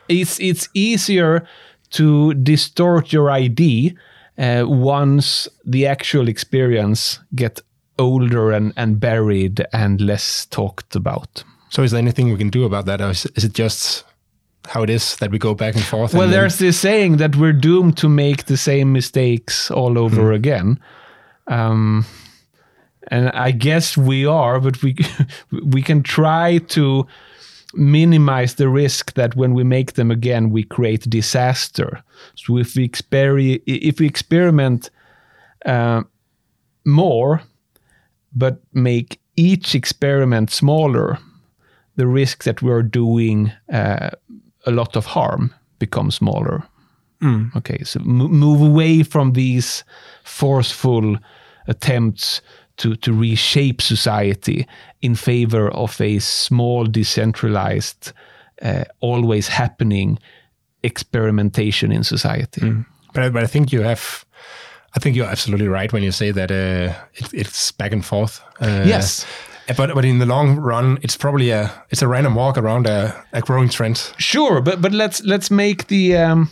[0.08, 1.46] It's it's easier
[1.92, 3.96] to distort your ID
[4.38, 7.62] uh, once the actual experience get
[7.98, 11.44] older and, and buried and less talked about.
[11.70, 14.04] So is there anything we can do about that, or is, is it just
[14.66, 16.14] how it is that we go back and forth?
[16.14, 20.32] Well, and there's this saying that we're doomed to make the same mistakes all over
[20.32, 20.80] again.
[21.48, 22.06] Um,
[23.10, 24.96] and I guess we are, but we
[25.52, 27.08] we can try to
[27.74, 32.04] minimize the risk that when we make them again, we create disaster.
[32.36, 34.90] So if we experi- if we experiment
[35.66, 36.04] uh,
[36.86, 37.42] more,
[38.34, 41.18] but make each experiment smaller,
[41.96, 44.10] the risk that we're doing uh,
[44.66, 46.64] a lot of harm becomes smaller.
[47.58, 49.84] Okay, so mo- move away from these
[50.24, 51.18] forceful
[51.68, 52.42] attempts
[52.80, 54.68] to, to reshape society
[55.02, 58.12] in favor of a small, decentralized,
[58.62, 60.20] uh, always happening
[60.84, 62.62] experimentation in society.
[63.14, 64.26] But I, but I think you have,
[64.96, 68.42] I think you're absolutely right when you say that uh, it, it's back and forth.
[68.62, 69.26] Uh, Yes.
[69.78, 73.14] But but in the long run, it's probably a it's a random walk around a,
[73.34, 74.14] a growing trend.
[74.18, 76.50] Sure, but but let's let's make the um,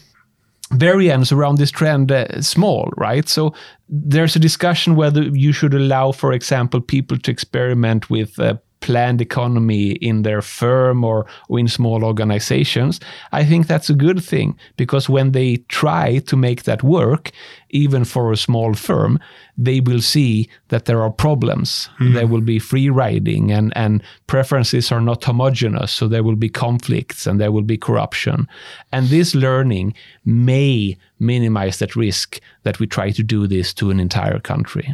[0.72, 3.28] variance around this trend uh, small, right?
[3.28, 3.54] So
[3.90, 9.22] there's a discussion whether you should allow, for example, people to experiment with uh, planned
[9.22, 13.00] economy in their firm or, or in small organizations.
[13.32, 17.32] I think that's a good thing because when they try to make that work,
[17.70, 19.20] even for a small firm,
[19.58, 21.90] they will see that there are problems.
[22.00, 25.92] There will be free riding and, and preferences are not homogeneous.
[25.92, 28.48] So there will be conflicts and there will be corruption.
[28.92, 34.00] And this learning may minimize that risk that we try to do this to an
[34.00, 34.94] entire country.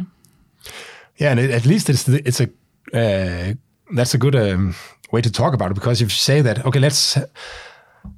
[1.16, 2.48] Yeah, and it, at least it's the- it's a
[2.92, 3.54] uh,
[3.92, 4.74] that's a good um,
[5.12, 7.18] way to talk about it because if you say that okay, let's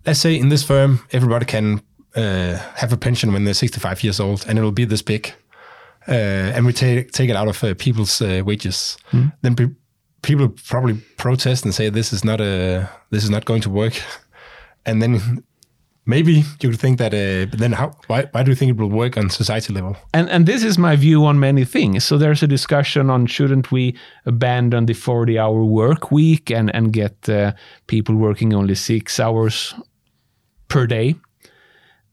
[0.05, 1.81] let's say in this firm everybody can
[2.15, 5.33] uh, have a pension when they're 65 years old and it will be this big,
[6.09, 8.97] uh, and we take take it out of uh, people's uh, wages,
[9.43, 9.75] then pe-
[10.23, 13.95] people probably protest and say this is not a this is not going to work,
[14.87, 15.45] and then.
[16.09, 17.91] Maybe you would think that, uh, but then how?
[18.07, 18.27] Why?
[18.31, 19.97] Why do you think it will work on society level?
[20.13, 22.05] And and this is my view on many things.
[22.05, 26.93] So there's a discussion on shouldn't we abandon the 40 hour work week and and
[26.93, 27.53] get uh,
[27.87, 29.75] people working only six hours
[30.69, 31.17] per day.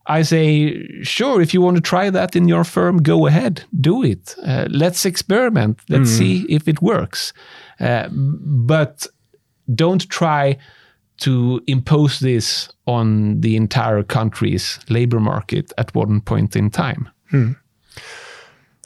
[0.05, 4.03] I say, sure, if you want to try that in your firm, go ahead, do
[4.03, 4.35] it.
[4.43, 5.79] Uh, let's experiment.
[5.87, 7.31] Let's see if it works.
[7.79, 9.07] Uh, but
[9.73, 10.57] don't try
[11.23, 17.09] to impose this on the entire country's labor market at one point in time.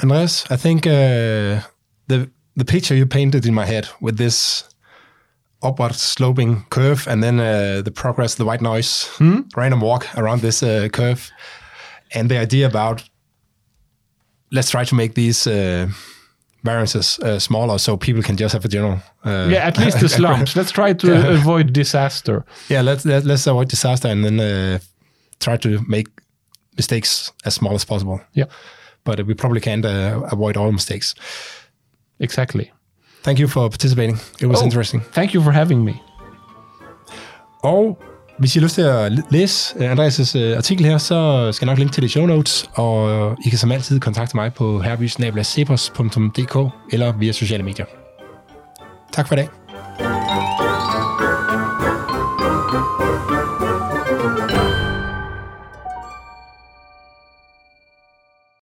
[0.03, 1.61] Andreas, I think uh,
[2.07, 4.63] the the picture you painted in my head with this
[5.61, 9.09] upward sloping curve and then uh, the progress, the white noise,
[9.55, 11.31] random walk around this uh, curve,
[12.13, 13.09] and the idea about
[14.51, 15.87] let's try to make these uh,
[16.63, 18.99] variances uh, smaller so people can just have a general.
[19.25, 20.55] Uh, Yeah, at least the slumps.
[20.55, 22.43] Let's try to avoid disaster.
[22.69, 24.79] yeah, let's let, let's avoid disaster and then uh,
[25.39, 26.07] try to make
[26.77, 28.19] mistakes as small as possible.
[28.33, 28.45] Yeah,
[29.03, 31.13] But we probably can't uh, avoid all mistakes.
[32.19, 32.71] exactly.
[33.23, 34.19] Thank you for participating.
[34.39, 34.65] It was Oh.
[34.65, 35.01] interesting.
[35.13, 35.93] Thank you for having me.
[37.63, 37.97] Og
[38.39, 41.71] hvis I har lyst til at læse øh, Andreas' øh, artikel her, så skal jeg
[41.71, 44.53] nok linke til det i show notes, og øh, I kan som altid kontakte mig
[44.53, 47.85] på herbysnabelacepos.dk eller via sociale medier.
[49.11, 49.66] Tak for i dag.